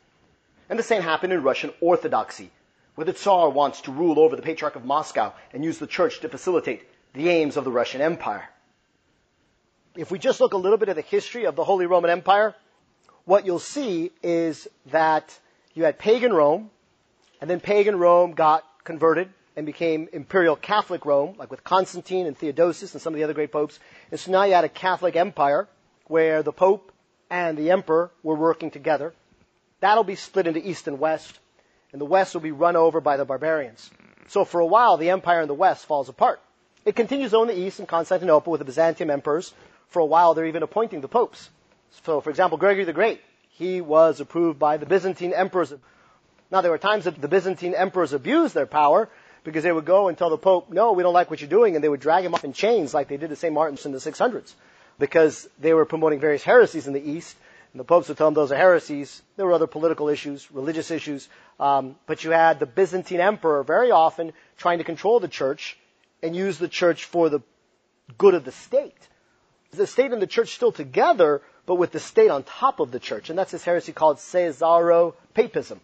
[0.69, 2.51] And the same happened in Russian Orthodoxy,
[2.95, 6.19] where the Tsar wants to rule over the Patriarch of Moscow and use the church
[6.21, 8.47] to facilitate the aims of the Russian Empire.
[9.95, 12.55] If we just look a little bit at the history of the Holy Roman Empire,
[13.25, 15.37] what you'll see is that
[15.73, 16.69] you had pagan Rome,
[17.41, 22.37] and then pagan Rome got converted and became imperial Catholic Rome, like with Constantine and
[22.37, 23.79] Theodosius and some of the other great popes.
[24.11, 25.67] And so now you had a Catholic empire
[26.07, 26.91] where the pope
[27.29, 29.13] and the emperor were working together.
[29.79, 31.39] That'll be split into east and west,
[31.93, 33.89] and the west will be run over by the barbarians.
[34.27, 36.41] So for a while, the empire in the west falls apart.
[36.83, 39.53] It continues on the east in Constantinople with the Byzantium emperors.
[39.87, 41.49] For a while, they're even appointing the popes.
[42.03, 43.21] So, for example, Gregory the Great,
[43.51, 45.71] he was approved by the Byzantine emperors
[46.53, 49.09] now, there were times that the Byzantine emperors abused their power
[49.43, 51.73] because they would go and tell the Pope, no, we don't like what you're doing,
[51.73, 53.51] and they would drag him off in chains like they did to St.
[53.51, 54.53] Martin's in the 600s.
[54.99, 57.35] because they were promoting various heresies in the East.
[57.73, 59.23] And the popes would tell them those are heresies.
[59.35, 61.27] There were other political issues, religious issues.
[61.59, 65.77] Um, but you had the Byzantine emperor very often trying to control the church
[66.21, 67.41] and use the church for the
[68.17, 69.07] good of the state.
[69.71, 72.99] The state and the church still together, but with the state on top of the
[72.99, 73.31] church.
[73.31, 75.79] And that's this heresy called Caesaro-papism,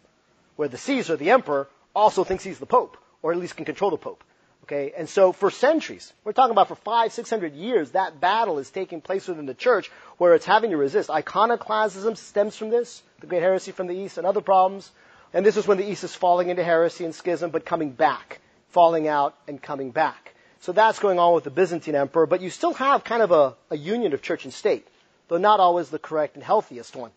[0.57, 3.89] where the Caesar, the emperor, also thinks he's the pope, or at least can control
[3.89, 4.23] the pope.
[4.69, 8.59] Okay, and so for centuries, we're talking about for five, six hundred years, that battle
[8.59, 9.89] is taking place within the church
[10.19, 11.09] where it's having to resist.
[11.09, 14.91] Iconoclasm stems from this, the great heresy from the East and other problems.
[15.33, 18.41] And this is when the East is falling into heresy and schism, but coming back,
[18.67, 20.35] falling out and coming back.
[20.59, 23.55] So that's going on with the Byzantine emperor, but you still have kind of a,
[23.71, 24.87] a union of church and state,
[25.29, 27.09] though not always the correct and healthiest one.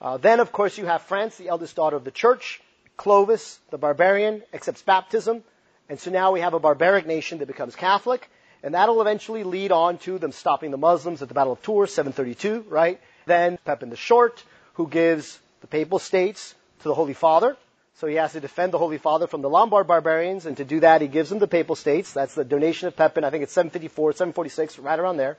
[0.00, 2.62] Uh, then, of course, you have France, the eldest daughter of the church.
[2.96, 5.44] Clovis, the barbarian, accepts baptism.
[5.90, 8.30] And so now we have a barbaric nation that becomes Catholic,
[8.62, 11.92] and that'll eventually lead on to them stopping the Muslims at the Battle of Tours,
[11.92, 13.00] 732, right?
[13.26, 17.56] Then Pepin the Short, who gives the papal states to the Holy Father.
[17.96, 20.78] So he has to defend the Holy Father from the Lombard barbarians, and to do
[20.78, 22.12] that, he gives them the papal states.
[22.12, 23.24] That's the donation of Pepin.
[23.24, 25.38] I think it's 754, 746, right around there.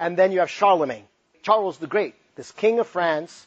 [0.00, 1.06] And then you have Charlemagne,
[1.44, 3.46] Charles the Great, this king of France,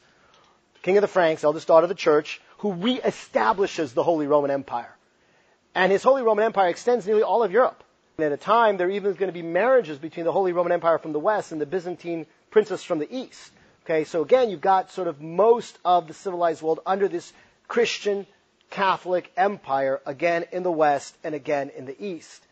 [0.84, 4.96] king of the Franks, eldest daughter of the church, who reestablishes the Holy Roman Empire.
[5.76, 7.84] And his Holy Roman Empire extends nearly all of Europe.
[8.18, 10.98] And at a time, there even going to be marriages between the Holy Roman Empire
[10.98, 13.52] from the west and the Byzantine princess from the east.
[13.86, 17.32] Okay, so again, you've got sort of most of the civilized world under this
[17.68, 18.28] Christian
[18.70, 22.44] Catholic empire, again in the west and again in the east.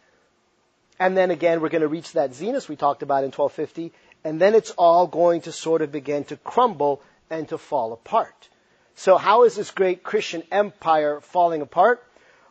[0.99, 3.91] And then again, we're going to reach that zenith we talked about in 1250,
[4.24, 8.49] and then it's all going to sort of begin to crumble and to fall apart.
[8.95, 12.03] So how is this great Christian empire falling apart?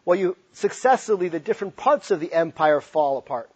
[0.07, 3.51] Well, you successively, the different parts of the empire fall apart.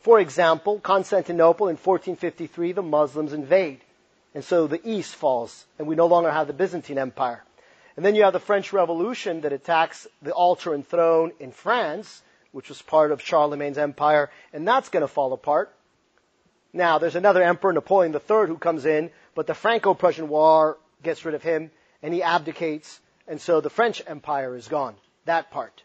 [0.00, 3.80] For example, Constantinople in 1453, the Muslims invade.
[4.34, 7.42] And so the East falls, and we no longer have the Byzantine Empire.
[7.96, 12.22] And then you have the French Revolution that attacks the altar and throne in France,
[12.52, 15.74] which was part of Charlemagne's empire, and that's going to fall apart.
[16.74, 21.34] Now, there's another emperor, Napoleon III, who comes in, but the Franco-Prussian War gets rid
[21.34, 21.70] of him,
[22.02, 24.94] and he abdicates, and so the French Empire is gone.
[25.24, 25.82] That part.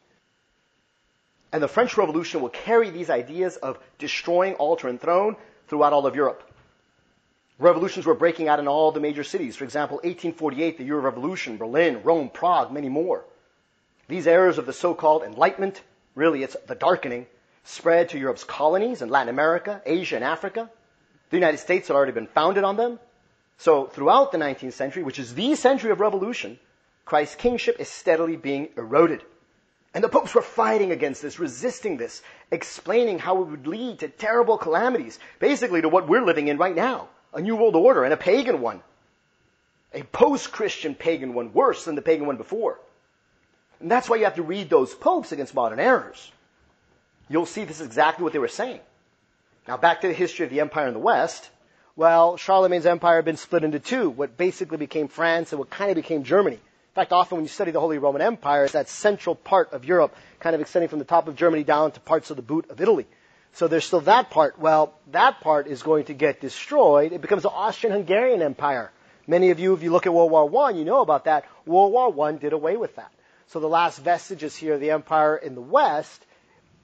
[1.52, 5.36] And the French Revolution will carry these ideas of destroying altar and throne
[5.68, 6.44] throughout all of Europe.
[7.60, 9.56] Revolutions were breaking out in all the major cities.
[9.56, 13.24] For example, 1848, the year of revolution, Berlin, Rome, Prague, many more.
[14.08, 15.82] These errors of the so-called Enlightenment,
[16.16, 17.28] really it's the darkening,
[17.64, 20.70] spread to Europe's colonies in Latin America, Asia, and Africa.
[21.30, 23.00] The United States had already been founded on them.
[23.58, 26.60] So throughout the 19th century, which is the century of revolution,
[27.06, 29.22] Christ's kingship is steadily being eroded.
[29.94, 34.08] And the popes were fighting against this, resisting this, explaining how it would lead to
[34.08, 38.14] terrible calamities, basically to what we're living in right now a new world order and
[38.14, 38.82] a pagan one.
[39.94, 42.80] A post Christian pagan one, worse than the pagan one before.
[43.80, 46.32] And that's why you have to read those popes against modern errors.
[47.30, 48.80] You'll see this is exactly what they were saying.
[49.68, 51.50] Now, back to the history of the empire in the West.
[51.96, 55.92] Well, Charlemagne's empire had been split into two, what basically became France and what kind
[55.92, 56.60] of became Germany.
[56.92, 59.86] In fact, often when you study the Holy Roman Empire, it's that central part of
[59.86, 62.70] Europe, kind of extending from the top of Germany down to parts of the boot
[62.70, 63.08] of Italy.
[63.54, 64.60] So there's still that part.
[64.60, 67.14] Well, that part is going to get destroyed.
[67.14, 68.92] It becomes the Austrian-Hungarian Empire.
[69.26, 71.46] Many of you, if you look at World War I, you know about that.
[71.66, 73.14] World War I did away with that.
[73.48, 76.26] So the last vestiges here of the empire in the West,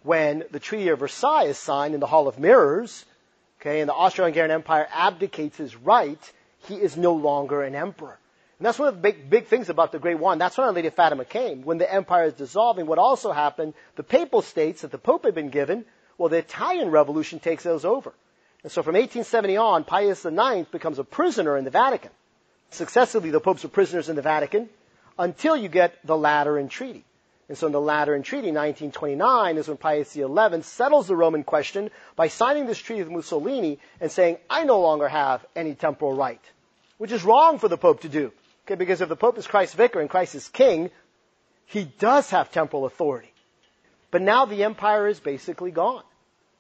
[0.03, 3.03] when the Treaty of Versailles is signed in the Hall of Mirrors,
[3.59, 6.31] okay, and the Austro-Hungarian Empire abdicates his right,
[6.67, 8.17] he is no longer an emperor.
[8.59, 10.39] And that's one of the big, big things about the Great One.
[10.39, 11.61] That's when Our Lady of Fatima came.
[11.61, 15.35] When the empire is dissolving, what also happened, the papal states that the Pope had
[15.35, 15.85] been given,
[16.17, 18.13] well, the Italian Revolution takes those over.
[18.63, 22.09] And so from 1870 on, Pius IX becomes a prisoner in the Vatican.
[22.71, 24.69] Successively, the popes are prisoners in the Vatican
[25.19, 27.05] until you get the Lateran Treaty.
[27.49, 31.91] And so in the Lateran Treaty, 1929, is when Pius XI settles the Roman question
[32.15, 36.41] by signing this treaty with Mussolini and saying, I no longer have any temporal right,
[36.97, 38.33] which is wrong for the Pope to do.
[38.67, 40.91] Okay, because if the Pope is Christ's vicar and Christ is king,
[41.67, 43.31] he does have temporal authority.
[44.11, 46.03] But now the empire is basically gone.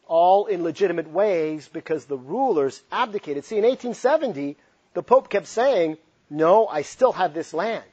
[0.05, 3.43] All in legitimate ways because the rulers abdicated.
[3.43, 4.55] See, in 1870,
[4.93, 5.97] the Pope kept saying,
[6.29, 7.83] no, I still have this land.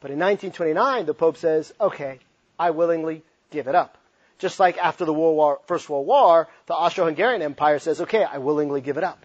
[0.00, 2.18] But in 1929, the Pope says, okay,
[2.58, 3.96] I willingly give it up.
[4.38, 8.36] Just like after the World War, First World War, the Austro-Hungarian Empire says, okay, I
[8.36, 9.24] willingly give it up.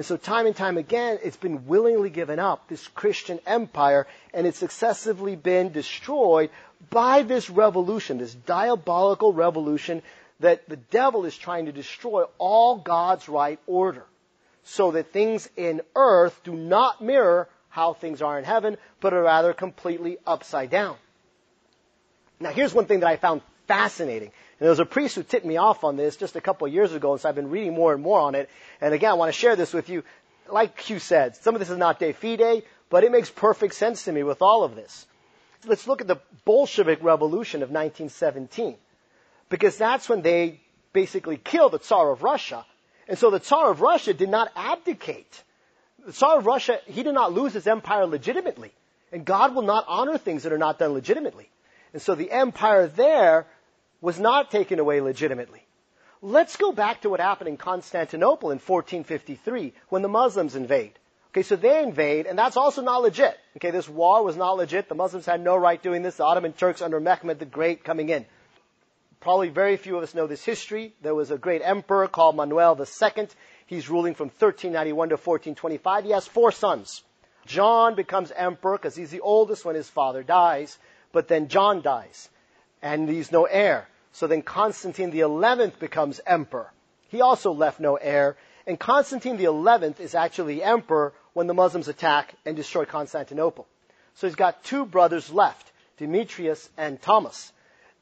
[0.00, 4.46] And so time and time again, it's been willingly given up, this Christian empire, and
[4.46, 6.48] it's successively been destroyed
[6.88, 10.00] by this revolution, this diabolical revolution
[10.38, 14.06] that the devil is trying to destroy all God's right order.
[14.62, 19.24] so that things in earth do not mirror how things are in heaven, but are
[19.24, 20.96] rather completely upside down.
[22.40, 24.32] Now here's one thing that I found fascinating.
[24.60, 26.74] And there was a priest who tipped me off on this just a couple of
[26.74, 28.50] years ago, and so I've been reading more and more on it.
[28.82, 30.04] And again, I want to share this with you.
[30.50, 34.04] Like Hugh said, some of this is not de fide, but it makes perfect sense
[34.04, 35.06] to me with all of this.
[35.64, 38.76] Let's look at the Bolshevik Revolution of 1917.
[39.48, 40.60] Because that's when they
[40.92, 42.66] basically killed the Tsar of Russia.
[43.08, 45.42] And so the Tsar of Russia did not abdicate.
[46.04, 48.72] The Tsar of Russia, he did not lose his empire legitimately.
[49.10, 51.48] And God will not honor things that are not done legitimately.
[51.94, 53.46] And so the empire there
[54.00, 55.66] was not taken away legitimately.
[56.22, 60.98] Let's go back to what happened in Constantinople in 1453 when the Muslims invade.
[61.30, 63.38] Okay, so they invade, and that's also not legit.
[63.56, 64.88] Okay, this war was not legit.
[64.88, 66.16] The Muslims had no right doing this.
[66.16, 68.26] The Ottoman Turks under Mehmed the Great coming in.
[69.20, 70.94] Probably very few of us know this history.
[71.02, 73.28] There was a great emperor called Manuel II.
[73.66, 76.04] He's ruling from 1391 to 1425.
[76.04, 77.02] He has four sons.
[77.46, 80.78] John becomes emperor because he's the oldest when his father dies,
[81.12, 82.28] but then John dies,
[82.82, 83.86] and he's no heir.
[84.12, 86.72] So then Constantine the 11th becomes emperor.
[87.08, 91.88] He also left no heir, and Constantine the 11th is actually emperor when the Muslims
[91.88, 93.66] attack and destroy Constantinople.
[94.14, 97.52] So he's got two brothers left, Demetrius and Thomas.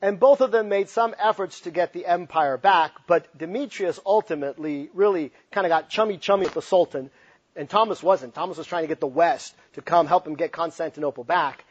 [0.00, 4.90] And both of them made some efforts to get the empire back, but Demetrius ultimately
[4.94, 7.10] really kind of got chummy chummy with the Sultan,
[7.56, 8.34] and Thomas wasn't.
[8.34, 11.64] Thomas was trying to get the West to come help him get Constantinople back.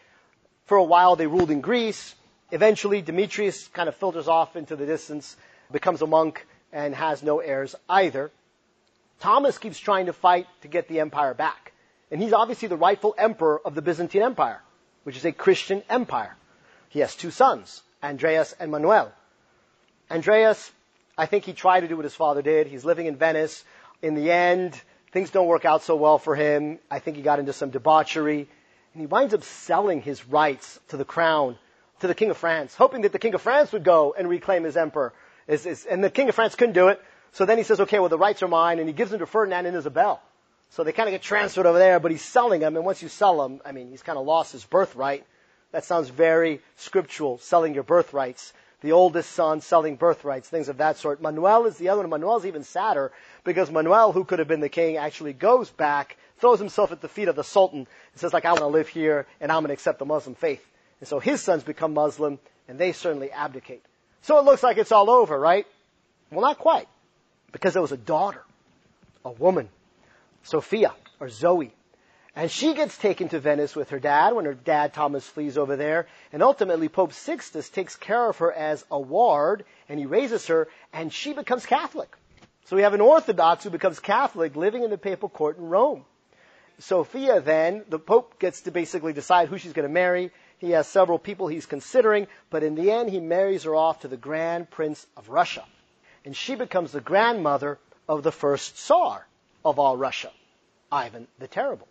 [0.65, 2.13] For a while they ruled in Greece.
[2.51, 5.35] Eventually Demetrius kind of filters off into the distance,
[5.71, 8.31] becomes a monk, and has no heirs either.
[9.19, 11.73] Thomas keeps trying to fight to get the empire back.
[12.11, 14.61] And he's obviously the rightful emperor of the Byzantine Empire,
[15.03, 16.35] which is a Christian empire.
[16.89, 19.11] He has two sons, Andreas and Manuel.
[20.09, 20.71] Andreas,
[21.17, 22.67] I think he tried to do what his father did.
[22.67, 23.65] He's living in Venice.
[24.01, 24.79] In the end,
[25.11, 26.79] things don't work out so well for him.
[26.89, 28.47] I think he got into some debauchery.
[28.93, 31.57] And he winds up selling his rights to the crown,
[31.99, 34.63] to the King of France, hoping that the King of France would go and reclaim
[34.63, 35.13] his emperor.
[35.47, 37.01] And the King of France couldn't do it.
[37.31, 39.25] So then he says, okay, well, the rights are mine, and he gives them to
[39.25, 40.21] Ferdinand and Isabel.
[40.69, 43.09] So they kind of get transferred over there, but he's selling them, and once you
[43.09, 45.25] sell them, I mean, he's kind of lost his birthright.
[45.71, 48.53] That sounds very scriptural, selling your birthrights.
[48.81, 51.21] The oldest son selling birthrights, things of that sort.
[51.21, 52.09] Manuel is the other one.
[52.11, 53.11] Manuel's even sadder
[53.43, 57.07] because Manuel, who could have been the king, actually goes back, throws himself at the
[57.07, 59.69] feet of the Sultan, and says, like, I want to live here, and I'm going
[59.69, 60.63] to accept the Muslim faith.
[60.99, 63.83] And so his sons become Muslim, and they certainly abdicate.
[64.21, 65.65] So it looks like it's all over, right?
[66.31, 66.87] Well, not quite
[67.51, 68.43] because there was a daughter,
[69.23, 69.69] a woman,
[70.43, 71.73] Sophia or Zoe.
[72.35, 75.75] And she gets taken to Venice with her dad when her dad Thomas flees over
[75.75, 76.05] there.
[76.31, 80.67] And ultimately Pope Sixtus takes care of her as a ward and he raises her
[80.93, 82.15] and she becomes Catholic.
[82.65, 86.05] So we have an Orthodox who becomes Catholic living in the papal court in Rome.
[86.79, 90.31] Sophia then, the Pope gets to basically decide who she's going to marry.
[90.57, 94.07] He has several people he's considering, but in the end he marries her off to
[94.07, 95.63] the Grand Prince of Russia
[96.27, 97.79] and she becomes the grandmother
[98.09, 99.25] of the first Tsar
[99.63, 100.29] of all Russia,
[100.91, 101.87] Ivan the Terrible.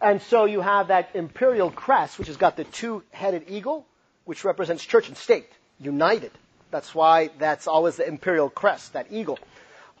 [0.00, 3.86] And so you have that imperial crest, which has got the two-headed eagle,
[4.24, 5.48] which represents church and state,
[5.78, 6.32] united.
[6.72, 9.38] That's why that's always the imperial crest, that eagle.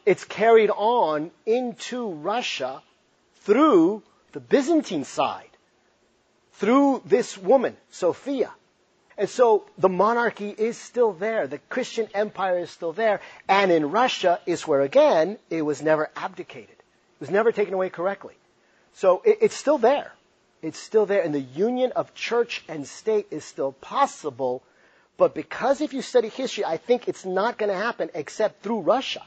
[0.04, 2.82] It's carried on into Russia
[3.42, 5.49] through the Byzantine side,
[6.60, 8.52] through this woman, Sophia.
[9.16, 11.46] And so the monarchy is still there.
[11.46, 13.20] The Christian empire is still there.
[13.48, 16.76] And in Russia is where, again, it was never abdicated.
[16.76, 18.34] It was never taken away correctly.
[18.92, 20.12] So it, it's still there.
[20.60, 21.22] It's still there.
[21.22, 24.62] And the union of church and state is still possible.
[25.16, 28.80] But because if you study history, I think it's not going to happen except through
[28.80, 29.22] Russia.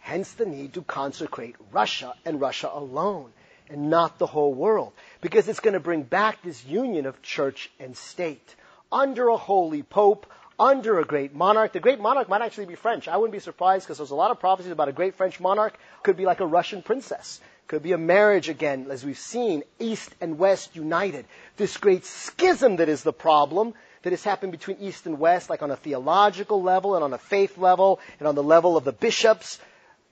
[0.00, 3.32] Hence the need to consecrate Russia and Russia alone
[3.72, 4.92] and not the whole world.
[5.22, 8.54] Because it's going to bring back this union of church and state
[8.92, 10.26] under a holy pope,
[10.58, 11.72] under a great monarch.
[11.72, 13.08] The great monarch might actually be French.
[13.08, 15.78] I wouldn't be surprised because there's a lot of prophecies about a great French monarch.
[16.02, 17.40] Could be like a Russian princess.
[17.68, 21.24] Could be a marriage again, as we've seen, East and West united.
[21.56, 25.62] This great schism that is the problem that has happened between East and West, like
[25.62, 28.92] on a theological level and on a faith level and on the level of the
[28.92, 29.58] bishops.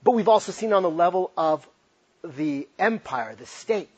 [0.03, 1.67] But we've also seen on the level of
[2.23, 3.91] the empire, the state.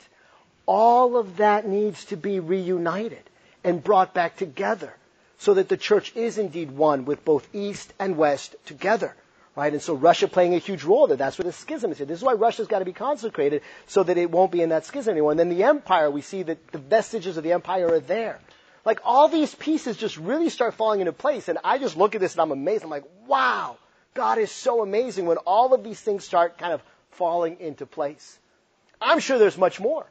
[0.66, 3.24] All of that needs to be reunited
[3.64, 4.94] and brought back together
[5.38, 9.14] so that the church is indeed one with both East and West together.
[9.56, 9.74] Right?
[9.74, 11.18] And so Russia playing a huge role there.
[11.18, 12.08] That's where the schism is here.
[12.08, 14.86] This is why Russia's got to be consecrated so that it won't be in that
[14.86, 15.32] schism anymore.
[15.32, 18.40] And then the empire, we see that the vestiges of the empire are there.
[18.84, 21.50] Like all these pieces just really start falling into place.
[21.50, 22.84] And I just look at this and I'm amazed.
[22.84, 23.78] I'm like, wow,
[24.16, 28.40] God is so amazing when all of these things start kind of falling into place.
[29.00, 30.06] I'm sure there's much more.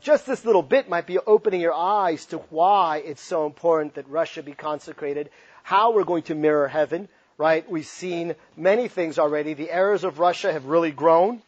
[0.00, 4.08] Just this little bit might be opening your eyes to why it's so important that
[4.08, 5.30] Russia be consecrated,
[5.62, 7.68] how we're going to mirror heaven, right?
[7.68, 9.54] We've seen many things already.
[9.54, 11.42] The errors of Russia have really grown.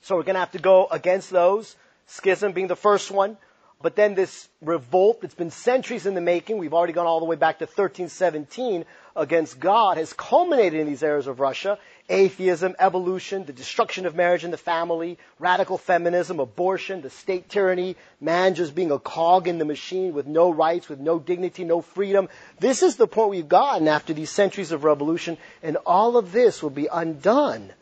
[0.00, 1.76] So we're going to have to go against those.
[2.06, 3.36] Schism being the first one.
[3.82, 7.26] But then this revolt that's been centuries in the making, we've already gone all the
[7.26, 11.78] way back to 1317 against God, has culminated in these eras of Russia.
[12.08, 17.96] Atheism, evolution, the destruction of marriage and the family, radical feminism, abortion, the state tyranny,
[18.20, 21.80] man just being a cog in the machine with no rights, with no dignity, no
[21.80, 22.28] freedom.
[22.58, 26.62] This is the point we've gotten after these centuries of revolution, and all of this
[26.62, 27.72] will be undone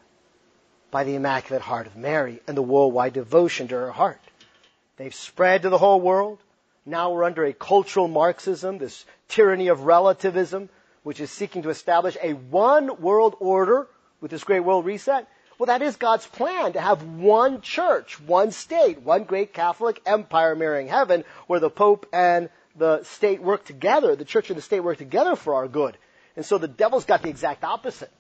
[0.93, 4.21] by the Immaculate Heart of Mary and the worldwide devotion to her heart.
[4.99, 6.39] They've spread to the whole world.
[6.85, 10.69] Now we're under a cultural Marxism, this tyranny of relativism,
[11.03, 13.89] which is seeking to establish a one world order
[14.21, 15.29] with this great world reset.
[15.59, 20.55] Well, that is God's plan to have one church, one state, one great Catholic empire
[20.55, 24.81] mirroring heaven where the Pope and the state work together, the church and the state
[24.81, 25.97] work together for our good.
[26.37, 28.11] And so the devil's got the exact opposite.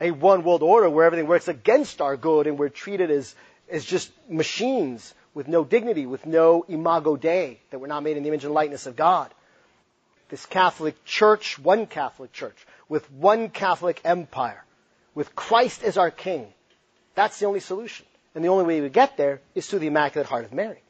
[0.00, 3.34] A one world order where everything works against our good and we're treated as,
[3.68, 8.22] as just machines with no dignity, with no imago Dei, that we're not made in
[8.22, 9.32] the image and likeness of God.
[10.34, 12.56] This Catholic Church, one Catholic Church,
[12.88, 14.64] with one Catholic empire,
[15.14, 16.52] with Christ as our King.
[17.14, 18.04] That's the only solution.
[18.34, 20.82] And the only way we get there is through the Immaculate Heart of Mary.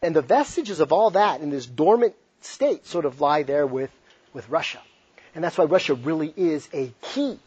[0.00, 3.90] And the vestiges of all that in this dormant state sort of lie there with,
[4.32, 4.80] with Russia.
[5.34, 7.38] And that's why Russia really is a key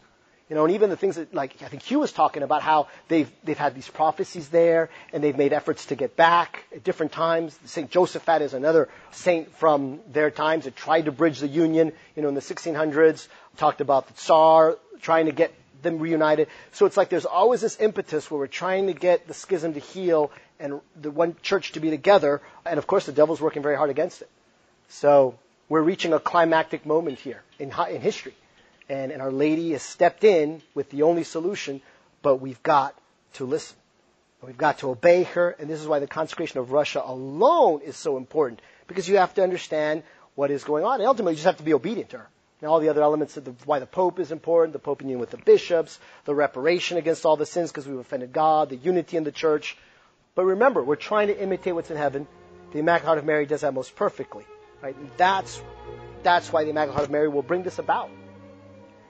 [0.54, 2.86] you know, and even the things that, like, I think Hugh was talking about how
[3.08, 7.12] they've, they've had these prophecies there, and they've made efforts to get back at different
[7.12, 7.58] times.
[7.66, 7.90] St.
[7.90, 12.30] Josaphat is another saint from their times that tried to bridge the union, you know,
[12.30, 13.28] in the 1600s.
[13.58, 15.52] Talked about the Tsar trying to get
[15.82, 16.50] them reunited.
[16.72, 19.80] So it's like there's always this impetus where we're trying to get the schism to
[19.80, 20.30] heal
[20.60, 23.90] and the one church to be together, and of course the devil's working very hard
[23.90, 24.30] against it.
[24.90, 25.34] So
[25.68, 28.36] we're reaching a climactic moment here in, in history
[28.90, 31.82] and, and Our Lady has stepped in with the only solution,
[32.22, 32.96] but we've got
[33.34, 33.78] to listen.
[34.46, 37.96] We've got to obey her, and this is why the consecration of Russia alone is
[37.96, 40.04] so important, because you have to understand
[40.36, 42.30] what is going on, and ultimately you just have to be obedient to her.
[42.60, 45.20] And all the other elements of the, why the Pope is important, the Pope union
[45.20, 49.18] with the bishops, the reparation against all the sins because we've offended God, the unity
[49.18, 49.78] in the church.
[50.36, 52.26] But remember, we're trying to imitate what's in heaven.
[52.72, 54.46] The Immaculate Heart of Mary does that most perfectly.
[54.82, 54.96] Right?
[55.18, 55.62] That's,
[56.24, 58.10] that's why the Immaculate Heart of Mary will bring this about.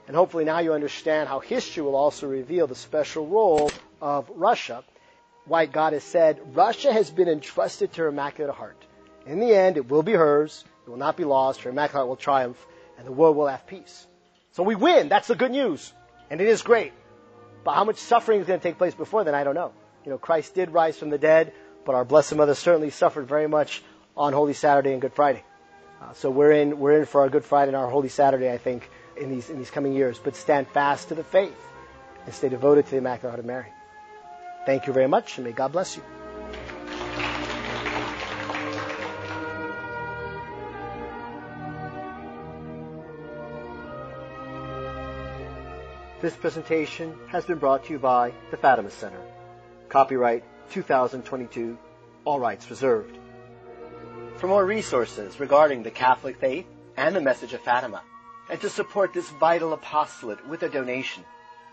[0.06, 4.84] And hopefully now you understand how history will also reveal the special role of Russia.
[5.46, 8.82] Why God has said, Russia has been entrusted to her Immaculate Heart.
[9.26, 10.64] In the end, it will be hers.
[10.86, 11.62] It will not be lost.
[11.62, 12.66] Her Immaculate Heart will triumph,
[12.98, 14.06] and the world will have peace.
[14.52, 15.08] So we win.
[15.08, 15.92] That's the good news.
[16.30, 16.92] And it is great.
[17.64, 19.72] But how much suffering is going to take place before then, I don't know.
[20.04, 21.52] You know, Christ did rise from the dead,
[21.86, 23.82] but our Blessed Mother certainly suffered very much
[24.16, 25.42] on Holy Saturday and Good Friday.
[26.00, 28.58] Uh, so we're in, we're in for our Good Friday and our Holy Saturday, I
[28.58, 31.56] think, in these, in these coming years, but stand fast to the faith
[32.26, 33.72] and stay devoted to the Immaculate Heart of Mary.
[34.66, 36.02] Thank you very much, and may God bless you.
[46.20, 49.20] This presentation has been brought to you by the Fatima Center.
[49.90, 51.76] Copyright 2022,
[52.24, 53.18] all rights reserved.
[54.38, 56.64] For more resources regarding the Catholic faith
[56.96, 58.02] and the message of Fatima,
[58.50, 61.24] and to support this vital apostolate with a donation,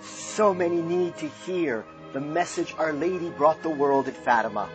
[0.00, 4.68] So many need to hear the message Our Lady brought the world at Fatima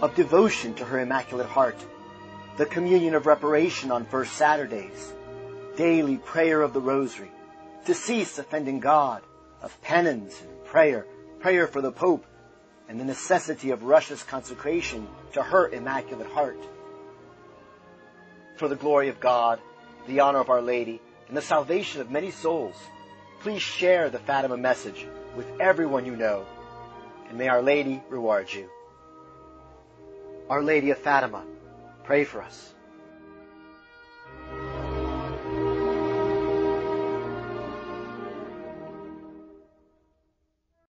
[0.00, 1.84] of devotion to her Immaculate Heart,
[2.56, 5.12] the communion of reparation on first Saturdays,
[5.76, 7.32] daily prayer of the Rosary,
[7.84, 9.22] to cease offending God,
[9.62, 11.06] of penance and prayer,
[11.40, 12.24] prayer for the Pope,
[12.88, 16.62] and the necessity of Russia's consecration to her Immaculate Heart.
[18.56, 19.60] For the glory of God,
[20.06, 22.76] the honor of Our Lady, and the salvation of many souls,
[23.40, 26.46] please share the Fatima message with everyone you know,
[27.28, 28.68] and may Our Lady reward you.
[30.48, 31.44] Our Lady of Fatima,
[32.04, 32.75] pray for us.